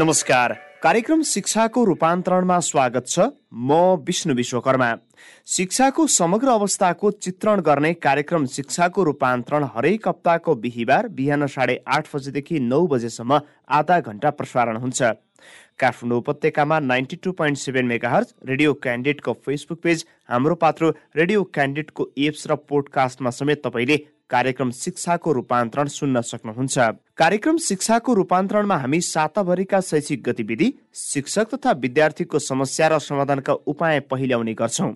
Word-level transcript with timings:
नमस्कार। 0.00 0.52
कार्यक्रम 0.82 1.22
शिक्षाको 1.22 1.84
रूपान्तरणमा 1.84 2.58
स्वागत 2.60 3.06
छ 3.06 3.20
म 3.52 3.72
विष्णु 4.06 4.34
विश्वकर्मा। 4.34 4.88
शिक्षाको 5.46 6.06
समग्र 6.06 6.48
अवस्थाको 6.48 7.10
चित्रण 7.24 7.60
गर्ने 7.60 7.92
कार्यक्रम 8.00 8.46
शिक्षाको 8.54 9.04
रूपान्तरण 9.04 9.64
हरेक 9.74 10.08
हप्ताको 10.08 10.54
बिहिबार 10.56 11.08
बिहान 11.18 11.46
साढे 11.46 11.76
आठ 11.86 12.08
बजेदेखि 12.14 12.60
नौ 12.60 12.86
बजेसम्म 12.86 13.40
आधा 13.70 13.98
घन्टा 14.00 14.30
प्रसारण 14.30 14.76
हुन्छ। 14.76 15.02
काठमाडौँ 15.80 16.18
उपत्यकामा 16.18 16.78
ninety 16.82 17.16
two 17.16 17.32
point 17.32 17.58
seven 17.58 17.86
megahertz 17.86 18.32
radio 18.44 18.72
क्यान्डिडेटको 18.80 19.32
Facebook 19.44 19.80
page 19.82 20.04
Hamro 20.30 20.54
Patro 20.64 20.90
radio 21.16 21.44
क्यान्डिडेटको 21.54 22.08
apps 22.18 22.46
र 22.46 22.56
पोडकास्टमा 22.70 23.30
समेत 23.32 23.62
तपाईँले 23.66 23.98
कार्यक्रम 24.30 24.70
शिक्षाको 24.70 25.32
रूपान्तरण 25.32 25.88
सुन्न 25.88 26.20
सक्नुहुन्छ। 26.22 26.78
कार्यक्रम 27.16 27.56
शिक्षाको 27.58 28.14
रूपान्तरणमा 28.14 28.76
हामी 28.76 29.00
साताभरिका 29.02 29.80
शैक्षिक 29.80 30.22
गतिविधि 30.22 30.72
शिक्षक 30.94 31.54
तथा 31.54 31.72
विद्यार्थीको 31.82 32.38
समस्या 32.40 32.88
र 32.88 32.98
समाधानका 33.00 33.52
उपाय 33.66 34.00
पहिल्याउने 34.10 34.54
गर्छौँ। 34.54 34.94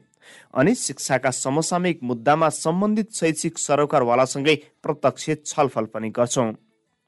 अनि 0.54 0.74
शिक्षाका 0.76 1.30
समसामयिक 1.32 2.02
मुद्दामा 2.02 2.48
सम्बन्धित 2.48 3.12
शैक्षिक 3.14 3.58
सरोकारवालासँगै 3.58 4.54
प्रत्यक्ष 4.82 5.30
छलफल 5.46 5.84
पनि 5.94 6.10
गर्छौँ। 6.10 6.52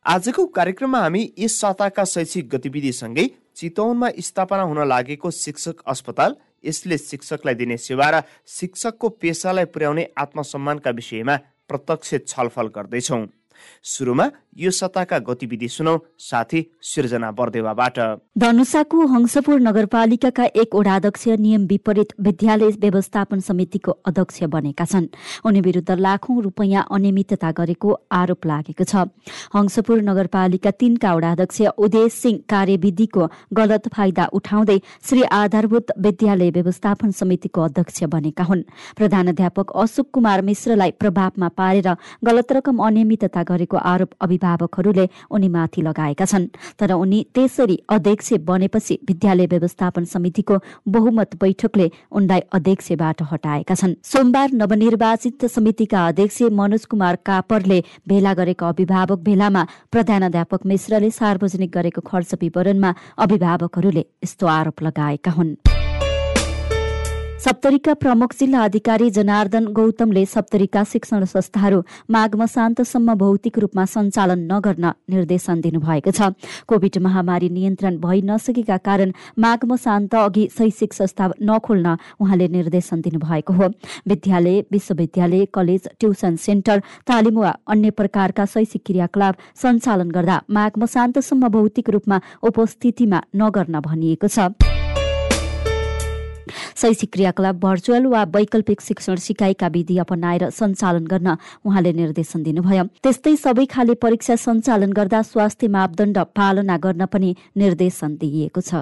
आजको 0.04 0.46
कार्यक्रममा 0.48 1.00
हामी 1.00 1.22
यस 1.38 1.60
साताका 1.60 2.04
शैक्षिक 2.06 2.48
गतिविधिसँगै 2.48 3.30
चितवनमा 3.56 4.08
स्थापना 4.20 4.62
हुन 4.62 4.86
लागेको 4.88 5.30
शिक्षक 5.32 5.82
अस्पताल 5.86 6.36
यसले 6.64 6.98
शिक्षकलाई 6.98 7.54
दिने 7.54 7.76
सेवा 7.78 8.10
र 8.10 8.22
शिक्षकको 8.50 9.08
पेसालाई 9.08 9.64
पुर्याउने 9.64 10.06
आत्मसम्मानका 10.18 10.90
विषयमा 10.90 11.38
प्रत्यक्ष 11.68 12.14
छलफल 12.26 12.68
गर्दैछौँ। 12.76 13.24
सुरुमा 13.84 14.30
यो 14.56 14.70
सताका 14.70 15.18
गतिविधि 15.18 15.68
सुनौ 15.68 15.96
साथी 16.18 16.60
सृजना 16.82 17.30
बर्देवाबाट। 17.30 17.98
धनुषाको 18.38 19.06
हंसपुर 19.06 19.60
नगरपालिकाका 19.60 20.44
एक 20.56 20.74
वडाध्यक्ष 20.74 21.26
नियम 21.38 21.66
विपरीत 21.66 22.12
विद्यालय 22.20 22.70
व्यवस्थापन 22.80 23.40
समितिको 23.40 23.92
अध्यक्ष 24.06 24.42
बनेका 24.44 24.84
छन्। 24.84 25.06
उनी 25.44 25.60
विरुद्ध 25.60 25.90
लाखौं 25.90 26.40
रुपियाँ 26.42 26.86
अनियमितता 26.90 27.50
गरेको 27.52 27.92
आरोप 28.12 28.46
लागेको 28.46 28.84
छ। 28.84 28.94
हंसपुर 29.54 30.00
नगरपालिका 30.02 30.70
तीनका 30.70 31.14
वडाध्यक्ष 31.14 31.60
उदय 31.76 32.08
सिंह 32.08 32.38
कार्यविधिको 32.48 33.28
गलत 33.52 33.88
फाइदा 33.88 34.24
उठाउँदै 34.32 34.78
श्री 35.04 35.22
आधारभूत 35.22 35.92
विद्यालय 35.98 36.50
व्यवस्थापन 36.50 37.10
समितिको 37.12 37.60
अध्यक्ष 37.60 38.02
बनेका 38.08 38.44
हुन्। 38.44 38.62
प्रधानाध्यापक 38.96 39.70
अशोक 39.76 40.10
कुमार 40.12 40.42
मिश्रलाई 40.42 40.90
प्रभावमा 41.00 41.48
पारेर 41.48 41.88
गलत 42.24 42.52
रकम 42.52 42.78
अनियमितता 42.86 43.42
गरेको 43.46 43.76
आरोप 43.76 44.10
अभिभावक 44.20 44.44
अभिभावकहरूले 44.46 45.08
उनीमाथि 45.30 45.82
लगाएका 45.82 46.24
छन्। 46.24 46.46
तर 46.78 46.92
उनी 46.92 47.20
त्यसरी 47.34 47.76
अध्यक्ष 47.88 48.32
बनेपछि 48.46 48.98
विद्यालय 49.08 49.46
व्यवस्थापन 49.46 50.04
समितिको 50.04 50.58
बहुमत 50.88 51.34
बैठकले 51.40 51.90
उनलाई 52.12 52.40
अध्यक्षबाट 52.52 53.22
हटाएका 53.32 53.74
छन्। 53.74 53.94
सोमबार 54.02 54.52
नवनिर्वाचित 54.52 55.44
समितिका 55.46 56.06
अध्यक्ष 56.08 56.42
मनोज 56.52 56.84
कुमार 56.84 57.16
कापरले 57.26 57.82
भेला 58.08 58.34
गरेको 58.34 58.66
अभिभावक 58.66 59.18
भेलामा 59.20 59.66
प्रधानाध्यापक 59.92 60.66
मिश्रले 60.66 61.10
सार्वजनिक 61.12 61.70
गरेको 61.70 62.00
खर्च 62.00 62.34
विवरणमा 62.40 62.94
अभिभावकहरूले 63.18 64.04
यस्तो 64.24 64.46
आरोप 64.48 64.82
लगाएका 64.82 65.30
हुन्। 65.30 65.75
सप्तरीका 67.38 67.92
प्रमुख 67.94 68.32
जिल्ला 68.38 68.60
अधिकारी 68.64 69.08
जनार्दन 69.10 69.64
गौतमले 69.72 70.24
सप्तरीका 70.26 70.82
शिक्षण 70.84 71.24
संस्थाहरू 71.24 71.80
माघ 72.10 72.34
मसान्तसम्म 72.36 73.14
भौतिक 73.14 73.58
रूपमा 73.58 73.84
सञ्चालन 73.84 74.40
नगर्न 74.52 74.90
निर्देशन 75.10 75.60
दिनुभएको 75.60 76.10
छ। 76.10 76.30
कोविड 76.66 76.98
महामारी 76.98 77.48
नियन्त्रण 77.48 77.98
भइ 78.00 78.20
नसकेका 78.24 78.76
कारण 78.78 79.12
माघ 79.38 79.58
मसान्त 79.64 80.14
अघि 80.16 80.48
शैक्षिक 80.58 80.92
संस्था 80.92 81.30
नखोल्न 81.42 81.96
उहाँले 82.20 82.48
निर्देशन 82.48 83.00
दिनुभएको 83.00 83.52
हो। 83.52 83.68
विद्यालय 84.08 84.60
विश्वविद्यालय 84.72 85.44
कलेज 85.54 85.88
ट्युसन 86.00 86.36
सेन्टर 86.40 86.82
तालिम 87.06 87.38
वा 87.38 87.52
अन्य 87.68 87.90
प्रकारका 88.00 88.44
शैक्षिक 88.54 88.82
क्रियाकलाप 88.86 89.34
सञ्चालन 89.62 90.10
गर्दा 90.10 90.40
माघ 90.50 90.72
मसान्तसम्म 90.78 91.48
भौतिक 91.50 91.90
रूपमा 91.90 92.20
उपस्थितिमा 92.42 93.22
नगर्न 93.36 93.80
भनिएको 93.80 94.28
छ। 94.28 94.75
शैक्षिक 96.48 97.12
क्रियाकलाप 97.12 97.54
भर्चुअल 97.56 98.06
वा 98.06 98.22
वैकल्पिक 98.34 98.80
शिक्षण 98.80 99.16
सिकाइका 99.16 99.66
विधि 99.66 99.98
अपनाएर 99.98 100.50
सञ्चालन 100.50 101.04
गर्न 101.06 101.36
उहाँले 101.64 101.92
निर्देशन 101.92 102.42
दिनुभयो। 102.42 102.84
त्यस्तै 103.02 103.36
सबै 103.36 103.66
खाले 103.66 103.94
परीक्षा 103.94 104.36
सञ्चालन 104.36 104.92
गर्दा 104.92 105.22
स्वास्थ्य 105.22 105.68
मापदण्ड 105.68 106.18
पालना 106.36 106.76
गर्न 106.78 107.06
पनि 107.06 107.34
निर्देशन 107.56 108.16
दिइएको 108.16 108.60
छ। 108.60 108.74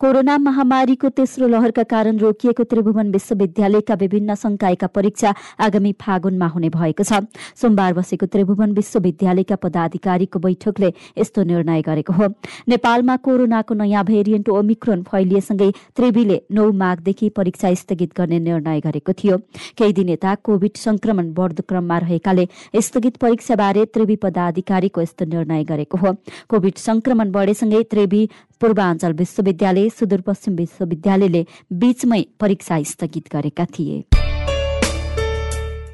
कोरोना 0.00 0.36
महामारीको 0.38 1.08
तेस्रो 1.12 1.46
लहरका 1.46 1.82
कारण 1.84 2.18
रोकिएको 2.18 2.64
त्रिभुवन 2.64 3.10
विश्वविद्यालयका 3.12 3.94
विभिन्न 3.94 4.34
संकायका 4.34 4.86
परीक्षा 4.86 5.32
आगामी 5.60 5.92
फागुनमा 6.00 6.46
हुने 6.46 6.68
भएको 6.72 7.04
छ। 7.04 7.20
सोमबार 7.52 7.92
बसेको 7.92 8.26
त्रिभुवन 8.26 8.72
विश्वविद्यालयका 8.72 9.56
पदाधिकारीको 9.60 10.38
बैठकले 10.40 10.92
यस्तो 11.18 11.42
निर्णय 11.44 11.82
गरेको 11.82 12.12
हो। 12.12 12.28
नेपालमा 12.64 13.16
कोरोनाको 13.20 13.74
नयाँ 13.74 14.04
भेरिएन्ट 14.06 14.48
ओमिक्रोन 14.48 15.02
फैलिएसँगै 15.04 15.70
त्रिवीले 15.92 16.40
नौ 16.48 16.70
माघदेखि 16.72 17.28
परीक्षा 17.36 17.74
स्थगित 17.76 18.16
गर्ने 18.16 18.38
निर्णय 18.40 18.80
गरेको 18.80 19.12
थियो। 19.12 19.36
केही 19.76 19.92
दिन 19.92 20.08
यता 20.16 20.34
कोविड 20.40 20.80
संक्रमण 20.80 21.32
बढ्दो 21.36 21.68
क्रममा 21.68 21.98
रहेकाले 21.98 22.48
स्थगित 22.80 23.20
परीक्षाबारे 23.20 23.84
त्रिवी 23.92 24.16
पदाधिकारीको 24.16 25.00
यस्तो 25.00 25.24
निर्णय 25.28 25.64
गरेको 25.68 25.98
हो। 25.98 26.16
कोविड 26.48 26.86
संक्रमण 26.88 27.30
बढेसँगै 27.30 27.82
त्रिवी 27.92 28.28
पूर्वाञ्चल 28.60 29.12
विश्वविद्यालय 29.16 29.88
सुदूरपश्चिम 29.90 30.54
विश्वविद्यालयले 30.54 31.44
बीचमै 31.72 32.22
परीक्षा 32.40 32.82
स्थगित 32.82 33.28
गरेका 33.32 33.64
थिए। 33.64 34.29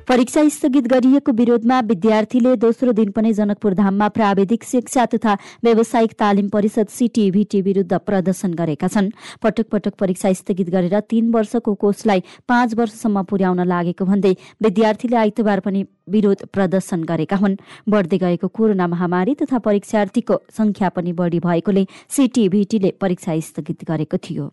परीक्षा 0.09 0.43
स्थगित 0.49 0.87
गरिएको 0.87 1.33
विरोधमा 1.33 1.79
विद्यार्थीले 1.83 2.55
दोस्रो 2.57 2.93
दिन 2.93 3.11
पनि 3.11 3.33
जनकपुर 3.33 3.75
धाममा 3.75 4.09
प्राविधिक 4.09 4.65
शिक्षा 4.65 5.07
तथा 5.07 5.33
व्यावसायिक 5.65 6.13
तालिम 6.13 6.49
परिषद 6.49 6.89
सिटिभिटी 6.89 7.61
विरूद्ध 7.63 7.99
प्रदर्शन 8.01 8.55
गरेका 8.55 8.89
छन्। 8.89 9.11
पटक 9.43 9.67
पटक 9.67 9.95
परीक्षा 9.99 10.33
स्थगित 10.33 10.71
गरेर 10.71 11.01
तीन 11.11 11.33
वर्षको 11.33 11.75
कोर्सलाई 11.75 12.23
पाँच 12.49 12.75
वर्षसम्म 12.75 13.23
पुर्याउन 13.25 13.67
लागेको 13.67 14.05
भन्दै 14.05 14.35
विद्यार्थीले 14.63 15.17
आइतबार 15.17 15.61
पनि 15.61 15.85
विरोध 16.09 16.47
प्रदर्शन 16.55 17.03
गरेका 17.05 17.37
हुन्। 17.37 17.57
बढ्दै 17.89 18.19
गएको 18.19 18.49
कोरोना 18.49 18.87
महामारी 18.87 19.35
तथा 19.43 19.59
परीक्षार्थीको 19.59 20.41
संख्या 20.55 20.89
पनि 20.95 21.13
बढी 21.19 21.41
भएकोले 21.43 21.87
सिटिभिटीले 22.09 22.95
परीक्षा 23.01 23.39
स्थगित 23.43 23.85
गरेको 23.91 24.17
थियो। 24.23 24.51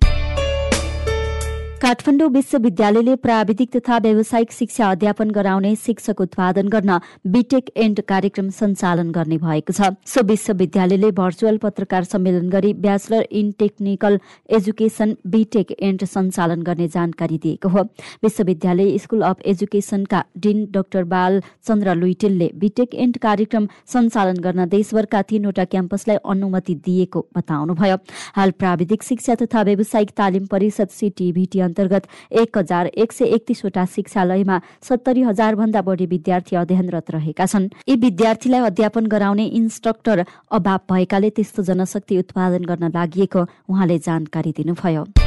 काठमाडौँ 1.84 2.28
विश्वविद्यालयले 2.32 3.14
प्राविधिक 3.20 3.70
तथा 3.76 3.98
व्यावसायिक 4.04 4.52
शिक्षा 4.52 4.90
अध्यापन 4.92 5.32
गराउने 5.36 5.74
शिक्षक 5.76 6.22
उत्पादन 6.22 6.68
गर्न 6.72 6.98
बिटेक 7.28 7.70
एन्ड 7.76 8.00
कार्यक्रम 8.08 8.50
सञ्चालन 8.50 9.10
गर्ने 9.12 9.38
भएको 9.38 9.74
छ। 9.74 9.90
सो 10.08 10.22
विश्वविद्यालयले 10.24 11.10
भर्चुअल 11.12 11.58
पत्रकार 11.60 12.04
सम्मेलन 12.04 12.48
गरी 12.50 12.72
bachelor 12.80 13.26
in 13.32 13.50
technical 13.60 14.18
education 14.50 15.16
BTech 15.28 15.72
and 15.80 16.06
सञ्चालन 16.06 16.62
गर्ने 16.64 16.88
जानकारी 16.88 17.38
दिएको 17.44 17.70
हो। 17.70 17.84
विश्वविद्यालय 18.24 18.98
स्कुल 18.98 19.22
अफ 19.32 19.42
एजुकेसनका 19.46 20.24
dean 20.40 20.66
doctor 20.72 21.04
Bal 21.12 21.42
Chandra 21.68 21.96
लुइटेलले 21.96 22.50
B.Tech 22.64 22.96
and 22.96 23.18
कार्यक्रम 23.28 23.68
सञ्चालन 23.94 24.40
गर्न 24.40 24.70
देशभरका 24.70 25.22
तीनवटा 25.34 25.66
क्याम्पसलाई 25.76 26.24
अनुमति 26.30 26.76
दिएको 26.88 27.26
बताउनुभयो। 27.36 28.00
हाल 28.40 28.52
प्राविधिक 28.60 29.04
शिक्षा 29.04 29.36
तथा 29.44 29.62
व्यावसायिक 29.64 30.18
तालिम 30.18 30.46
परिषद 30.48 30.98
सिटिभिटी 31.02 31.72
अन्तर्गत 31.74 32.08
एक 32.32 32.58
हजार 32.58 32.88
एक 32.94 33.12
सय 33.12 33.26
एकतिसवटा 33.36 33.86
शिक्षालयमा 33.96 34.60
सत्तरी 34.82 35.22
हजार 35.24 35.56
भन्दा 35.56 35.82
बढी 35.82 36.06
विद्यार्थी 36.06 36.56
अध्ययनरत 36.56 37.12
रहेका 37.12 37.46
छन्। 37.46 37.68
यी 37.90 37.96
विद्यार्थीलाई 37.98 38.62
अध्यापन 38.70 39.06
गराउने 39.08 39.46
इन्स्ट्रक्टर 39.60 40.24
अभाव 40.54 40.80
भएकाले 40.92 41.30
त्यस्तो 41.34 41.64
जनशक्ति 41.64 42.18
उत्पादन 42.20 42.64
गर्न 42.70 42.92
लागि 42.94 43.28
उहाँले 43.34 43.98
जानकारी 44.00 44.52
दिनुभयो। 44.54 45.23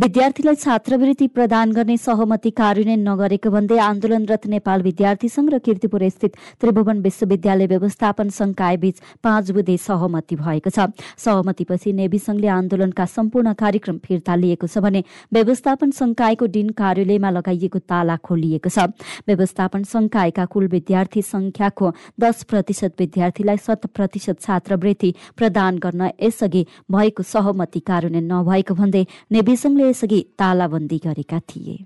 विद्यार्थीलाई 0.00 0.54
छात्रवृत्ति 0.56 1.26
प्रदान 1.28 1.72
गर्ने 1.72 1.96
सहमति 1.98 2.50
कार्यान्वयन 2.50 3.00
नगरेको 3.08 3.50
भन्दै 3.50 3.78
आन्दोलनरत 3.78 4.46
नेपाल 4.48 4.82
विद्यार्थी 4.82 5.28
संघ 5.28 5.48
र 5.52 5.58
किर्तिपुर 5.60 6.08
स्थित 6.08 6.36
त्रिभुवन 6.60 7.00
विश्वविद्यालय 7.02 7.66
व्यवस्थापन 7.66 8.28
संकाय 8.32 8.76
बीच 8.80 9.00
पाँच 9.22 9.50
बुधे 9.50 9.76
सहमति 9.78 10.36
भएको 10.36 10.70
छ। 10.70 10.86
सहमतिपछि 11.20 11.92
नेवी 11.92 12.18
संघले 12.18 12.48
आन्दोलनका 12.48 13.04
सम्पूर्ण 13.06 13.52
कार्यक्रम 13.52 13.98
फिर्ता 14.00 14.34
लिएको 14.36 14.66
छ 14.66 14.78
भने 14.78 15.02
व्यवस्थापन 15.32 15.90
संकायको 15.92 16.46
डिन 16.48 16.68
कार्यालयमा 16.80 17.30
लगाइएको 17.30 17.78
ताला 17.84 18.16
खोलिएको 18.24 18.72
छ। 18.72 18.88
व्यवस्थापन 19.28 19.84
संकायका 19.84 20.44
कुल 20.48 20.68
विद्यार्थी 20.76 21.22
संख्याको 21.28 21.92
दस 22.20 22.42
प्रतिशत 22.48 22.96
विद्यार्थीलाई 23.00 23.60
शत 23.68 23.86
प्रतिशत 23.92 24.40
छात्रवृत्ति 24.40 25.14
प्रदान 25.36 25.78
गर्न 25.78 26.10
यसअघि 26.22 26.66
भएको 26.88 27.22
सहमति 27.34 27.80
कार्यान्वयन 27.84 28.32
नभएको 28.32 28.80
भन्दै 28.80 29.06
नेवी 29.32 29.56
संघले 29.58 29.88
यसअघि 29.90 30.20
तालाबन्दी 30.38 30.98
गरेका 31.06 31.38
थिए 31.50 31.78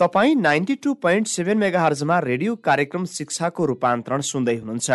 तपाईँ 0.00 0.34
ninety 0.36 0.74
two 0.84 0.92
point 1.02 1.26
seven 1.26 1.58
mega 1.58 1.80
हर्जमा 1.80 2.18
radio 2.20 2.54
कार्यक्रम 2.64 3.04
शिक्षाको 3.08 3.66
रूपान्तरण 3.66 4.20
सुन्दै 4.20 4.56
हुनुहुन्छ। 4.56 4.90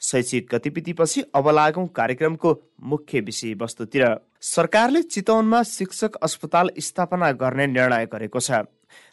शैक्षिक 0.00 0.48
गतिविधिपछि 0.52 1.22
अब 1.34 1.48
लागौँ 1.50 1.86
कार्यक्रमको 1.96 2.52
मुख्य 2.84 3.20
विषय 3.20 3.54
वस्तुतिर 3.62 4.04
सरकारले 4.44 5.02
चितवनमा 5.04 5.62
शिक्षक 5.62 6.16
अस्पताल 6.22 6.70
स्थापना 6.78 7.30
गर्ने 7.42 7.66
निर्णय 7.66 8.06
गरेको 8.12 8.40
छ। 8.40 8.60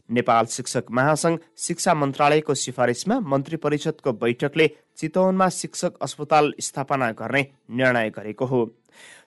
नेपाल 0.10 0.46
शिक्षक 0.46 0.92
महासंघ 0.92 1.38
शिक्षा 1.58 1.94
मन्त्रालयको 1.94 2.54
सिफारिसमा 2.54 3.20
मन्त्री 3.20 3.58
परिषदको 3.58 4.12
बैठकले 4.14 4.68
चितवनमा 4.98 5.50
शिक्षक 5.50 5.98
अस्पताल 6.02 6.54
स्थापना 6.60 7.12
गर्ने 7.12 7.46
निर्णय 7.72 8.10
गरेको 8.10 8.46
हो। 8.46 8.66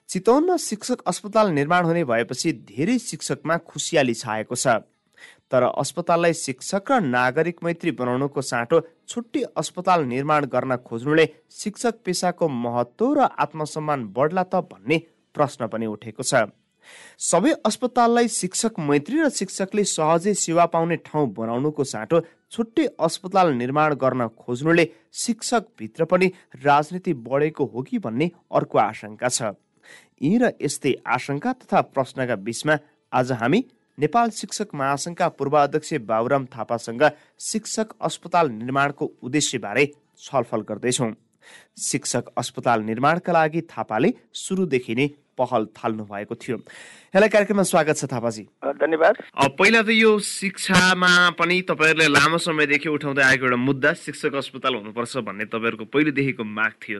चितवनमा 0.09 0.57
शिक्षक 0.57 1.01
अस्पताल 1.07 1.49
निर्माण 1.49 1.85
हुने 1.85 2.03
भएपछि 2.03 2.51
धेरै 2.67 2.97
शिक्षकमा 2.99 3.57
खुसियाली 3.57 4.13
छाएको 4.13 4.55
छ। 4.55 4.67
तर 5.51 5.63
अस्पताललाई 5.63 6.33
शिक्षक 6.33 6.91
र 6.91 6.99
नागरिक 7.01 7.63
मैत्री 7.63 7.91
बनाउनुको 7.91 8.41
साटो 8.41 8.79
छुट्टी 9.07 9.43
अस्पताल 9.57 10.03
निर्माण 10.05 10.45
गर्न 10.45 10.75
खोज्नुले 10.77 11.27
शिक्षक 11.51 11.99
पेसाको 12.05 12.47
महत्व 12.47 13.13
र 13.13 13.27
आत्मसम्मान 13.39 14.05
बढ्ला 14.13 14.43
त 14.43 14.55
भन्ने 14.67 14.97
प्रश्न 15.35 15.67
पनि 15.67 15.85
उठेको 15.85 16.23
छ। 16.23 16.47
सबै 17.21 17.51
अस्पताललाई 17.65 18.27
शिक्षक 18.31 18.79
मैत्री 18.81 19.21
र 19.21 19.29
शिक्षकले 19.31 19.83
सहजै 19.87 20.33
सेवा 20.37 20.65
पाउने 20.73 20.97
ठाउँ 21.05 21.27
बनाउनुको 21.33 21.83
साटो 21.85 22.21
छुट्टै 22.51 22.85
अस्पताल 23.01 23.53
निर्माण 23.53 23.93
गर्न 23.95 24.27
खोज्नुले 24.37 24.85
शिक्षकभित्र 25.15 26.05
पनि 26.05 26.31
राजनीति 26.63 27.13
बढेको 27.25 27.65
हो 27.65 27.81
कि 27.83 27.99
भन्ने 27.99 28.31
अर्को 28.51 28.77
आशंका 28.79 29.29
छ। 29.29 29.53
यी 30.21 30.37
र 30.37 30.51
यस्तै 30.61 30.93
आशंका 31.07 31.53
तथा 31.55 31.81
प्रश्नका 31.89 32.35
बिचमा 32.41 32.77
आज 33.11 33.31
हामी 33.33 33.63
नेपाल 33.97 34.29
शिक्षक 34.31 34.75
महासङ्घका 34.75 35.27
पूर्व 35.29 35.57
अध्यक्ष 35.57 35.93
बाबुराम 36.05 36.45
थापासँग 36.47 37.03
शिक्षक 37.41 37.93
अस्पताल 38.01 38.49
निर्माणको 38.53 39.05
उद्देश्यबारे 39.23 39.85
छलफल 40.19 40.61
गर्दैछौँ। 40.69 41.11
शिक्षक 41.81 42.25
अस्पताल 42.37 42.81
निर्माणका 42.83 43.33
लागि 43.33 43.61
थापाले 43.71 44.09
सुरुदेखि 44.33 44.95
नै 44.95 45.07
पहल 45.37 45.65
थाल्नु 45.77 46.03
भएको 46.03 46.35
थियो। 46.35 46.57
यसलाई 46.57 47.29
कार्यक्रममा 47.29 47.63
स्वागत 47.63 47.95
छ 47.97 48.05
थापाजी। 48.09 48.43
धन्यवाद। 48.81 49.15
पहिला 49.57 49.81
त 49.81 49.89
यो 49.93 50.11
शिक्षामा 50.19 51.11
पनि 51.39 51.61
तपाईँहरूले 51.69 52.07
लामो 52.09 52.37
समयदेखि 52.37 52.89
उठाउँदै 52.89 53.23
आएको 53.23 53.45
एउटा 53.45 53.57
मुद्दा 53.57 53.93
शिक्षक 53.95 54.33
अस्पताल 54.35 54.73
हुनुपर्छ 54.75 55.17
भन्ने 55.23 55.45
तपाईँहरूको 55.45 55.85
पहिलेदेखिको 55.93 56.43
माग 56.43 56.73
थियो। 56.81 56.99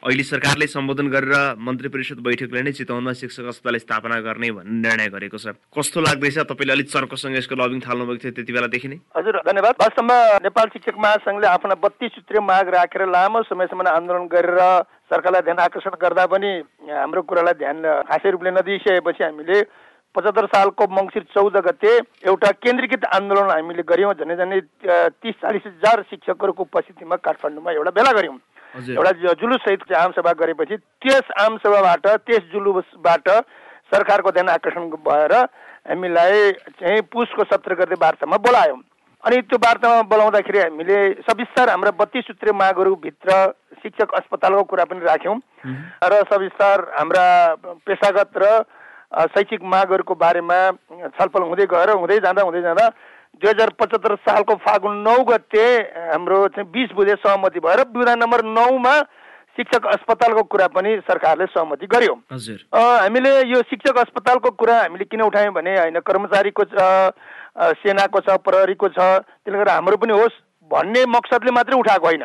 अहिले 0.00 0.24
सरकारले 0.24 0.66
सम्बोधन 0.66 1.06
गरेर 1.10 1.60
मन्त्री 1.60 1.88
परिषद 1.88 2.18
बैठकले 2.24 2.62
नै 2.62 2.72
चितवनमा 2.72 3.12
शिक्षक 3.12 3.44
अस्पताल 3.52 3.76
स्थापना 3.84 4.20
गर्ने 4.22 4.50
भन्ने 4.50 4.78
निर्णय 4.80 5.08
गरेको 5.10 5.38
छ। 5.38 5.56
कस्तो 5.70 6.00
लाग्दैछ? 6.00 6.38
तपाईँले 6.46 6.72
अलिक 6.72 6.88
चर्कोसँग 6.88 7.36
यसको 7.36 7.54
लबिङ 7.54 7.80
थाल्नुभएको 7.84 8.20
थियो 8.22 8.32
त्यति 8.32 8.52
बेलादेखि 8.52 8.88
नै। 8.88 8.98
हजुर 9.16 9.36
धन्यवाद। 9.44 9.74
वास्तवमा 9.80 10.16
नेपाल 10.46 10.66
शिक्षक 10.72 10.96
महासङ्घले 10.96 11.46
आफ्ना 11.46 11.74
बत्तीस 11.84 12.10
सूत्रीय 12.16 12.40
माग 12.40 12.68
राखेर 12.74 13.02
लामो 13.08 13.42
समयसम्म 13.44 13.88
आन्दोलन 13.90 14.24
गरेर 14.32 14.60
सरकारलाई 15.10 15.42
ध्यान 15.42 15.58
आकर्षण 15.58 15.94
गर्दा 16.02 16.26
पनि 16.32 16.50
हाम्रो 16.88 17.22
कुरालाई 17.28 17.54
ध्यान 17.58 17.82
खासै 18.08 18.30
रूपले 18.30 18.50
नदिइसकेपछि 18.50 19.24
हामीले 19.24 19.62
पचहत्तर 20.14 20.46
सालको 20.52 20.86
मङ्सिर 20.90 21.22
चौध 21.34 21.56
गते 21.66 21.90
एउटा 22.30 22.50
केन्द्रीकृत 22.62 23.04
आन्दोलन 23.14 23.50
हामीले 23.50 23.82
गऱ्यौँ 23.90 24.14
झन् 24.14 24.36
झन् 24.36 24.54
तिस 25.22 25.34
चालिस 25.42 25.66
हजार 25.66 26.02
शिक्षकहरूको 26.10 26.62
उपस्थितिमा 26.62 27.16
काठमाडौँमा 27.26 27.72
एउटा 27.72 27.90
भेला 27.98 28.12
गऱ्यौँ। 28.18 28.38
एउटा 28.70 29.12
जुलुस 29.40 29.60
सहित 29.64 29.92
आमसभा 29.98 30.32
गरेपछि 30.40 30.76
त्यस 31.02 31.30
आमसभाबाट 31.44 32.06
त्यस 32.26 32.42
जुलुसबाट 32.52 33.28
सरकारको 33.94 34.30
ध्यान 34.30 34.48
आकर्षण 34.48 34.88
भएर 35.06 35.34
हामीलाई 35.90 36.50
चाहिँ 36.78 37.00
पुसको 37.12 37.44
सत्र 37.50 37.74
गर्दै 37.74 37.98
वार्तामा 38.00 38.36
बोलायौँ। 38.46 38.78
अनि 39.20 39.36
त्यो 39.44 39.58
वार्तामा 39.60 40.02
बोलाउँदाखेरि 40.08 40.58
हामीले 40.58 40.98
सविस्तार 41.20 41.68
हाम्रा 41.70 41.90
बत्तीस 41.92 42.24
सूत्रीय 42.26 42.52
मागहरूभित्र 42.56 43.30
शिक्षक 43.82 44.14
अस्पतालको 44.16 44.62
कुरा 44.64 44.84
पनि 44.84 45.00
राख्यौँ। 45.04 45.36
र 46.02 46.22
सविस्तार 46.24 46.78
हाम्रा 46.96 47.24
पेसागत 47.84 48.32
र 48.36 48.44
शैक्षिक 49.36 49.62
मागहरूको 49.66 50.14
बारेमा 50.16 50.58
छलफल 51.12 51.42
हुँदै 51.42 51.66
गएर 51.68 51.90
हुँदै 51.92 52.18
जाँदा 52.24 52.42
हुँदै 52.42 52.62
जाँदा 52.62 52.88
दुई 53.36 53.50
हजार 53.50 53.70
पचहत्तर 53.76 54.14
सालको 54.24 54.54
फागुन 54.64 54.96
नौ 55.04 55.16
गते 55.24 55.64
हाम्रो 56.10 56.38
चाहिँ 56.56 56.70
बिस 56.70 56.92
बुझे 56.96 57.14
सहमति 57.20 57.60
भएर 57.60 57.80
विधान 57.92 58.18
नम्बर 58.18 58.44
नौमा 58.48 58.94
शिक्षक 59.56 59.86
अस्पतालको 59.88 60.42
कुरा 60.48 60.66
पनि 60.72 60.96
सरकारले 61.04 61.46
सहमति 61.46 61.86
गर्यो। 61.86 62.14
हामीले 62.72 63.32
यो 63.50 63.62
शिक्षक 63.68 63.98
अस्पतालको 63.98 64.50
कुरा 64.56 64.76
हामीले 64.80 65.04
किन 65.04 65.22
उठायौँ 65.22 65.52
भने 65.52 65.76
होइन 65.78 65.98
कर्मचारीको 66.00 66.64
सेनाको 67.60 68.20
छ 68.20 68.36
प्रहरीको 68.40 68.88
छ 68.88 68.98
त्यसले 68.98 69.58
गर्दा 69.58 69.74
हाम्रो 69.74 69.96
पनि 69.96 70.12
होस् 70.12 70.38
भन्ने 70.70 71.04
मकसदले 71.08 71.50
मात्रै 71.50 71.78
उठाएको 71.78 72.06
होइन। 72.06 72.24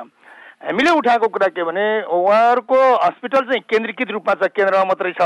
हामीले 0.65 0.91
उठाएको 0.97 1.27
कुरा 1.29 1.47
के 1.47 1.63
भने 1.63 1.85
उहाँहरूको 2.09 2.77
हस्पिटल 2.97 3.41
चाहिँ 3.45 3.62
केन्द्रीकृत 3.69 4.12
रूपमा 4.12 4.33
छ 4.33 4.50
केन्द्रमा 4.50 4.83
मात्रै 4.85 5.12
छ। 5.13 5.21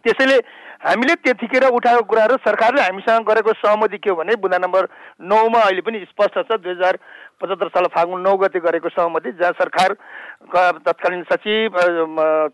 त्यसैले 0.00 0.36
हामीले 0.84 1.14
त्यतिखेर 1.20 1.64
उठाएको 1.68 2.02
कुराहरू 2.08 2.36
सरकारले 2.40 2.80
हामीसँग 2.82 3.28
गरेको 3.28 3.52
सहमति 3.56 3.98
के 3.98 4.10
हो 4.10 4.16
भने 4.16 4.36
बुदा 4.40 4.58
नम्बर 4.58 4.88
नौमा 5.28 5.60
अहिले 5.60 5.80
पनि 5.84 6.00
स्पष्ट 6.08 6.38
छ 6.40 6.56
दुई 6.56 6.72
हजार 6.72 6.98
पचहत्तर 7.40 7.68
साल 7.76 7.86
फागुन 7.92 8.20
नौ 8.20 8.36
गते 8.36 8.60
गरेको 8.64 8.88
सहमति 8.88 9.32
जहाँ 9.36 9.52
सरकारका 9.60 10.64
तत्कालीन 10.80 11.22
सचिव 11.28 11.78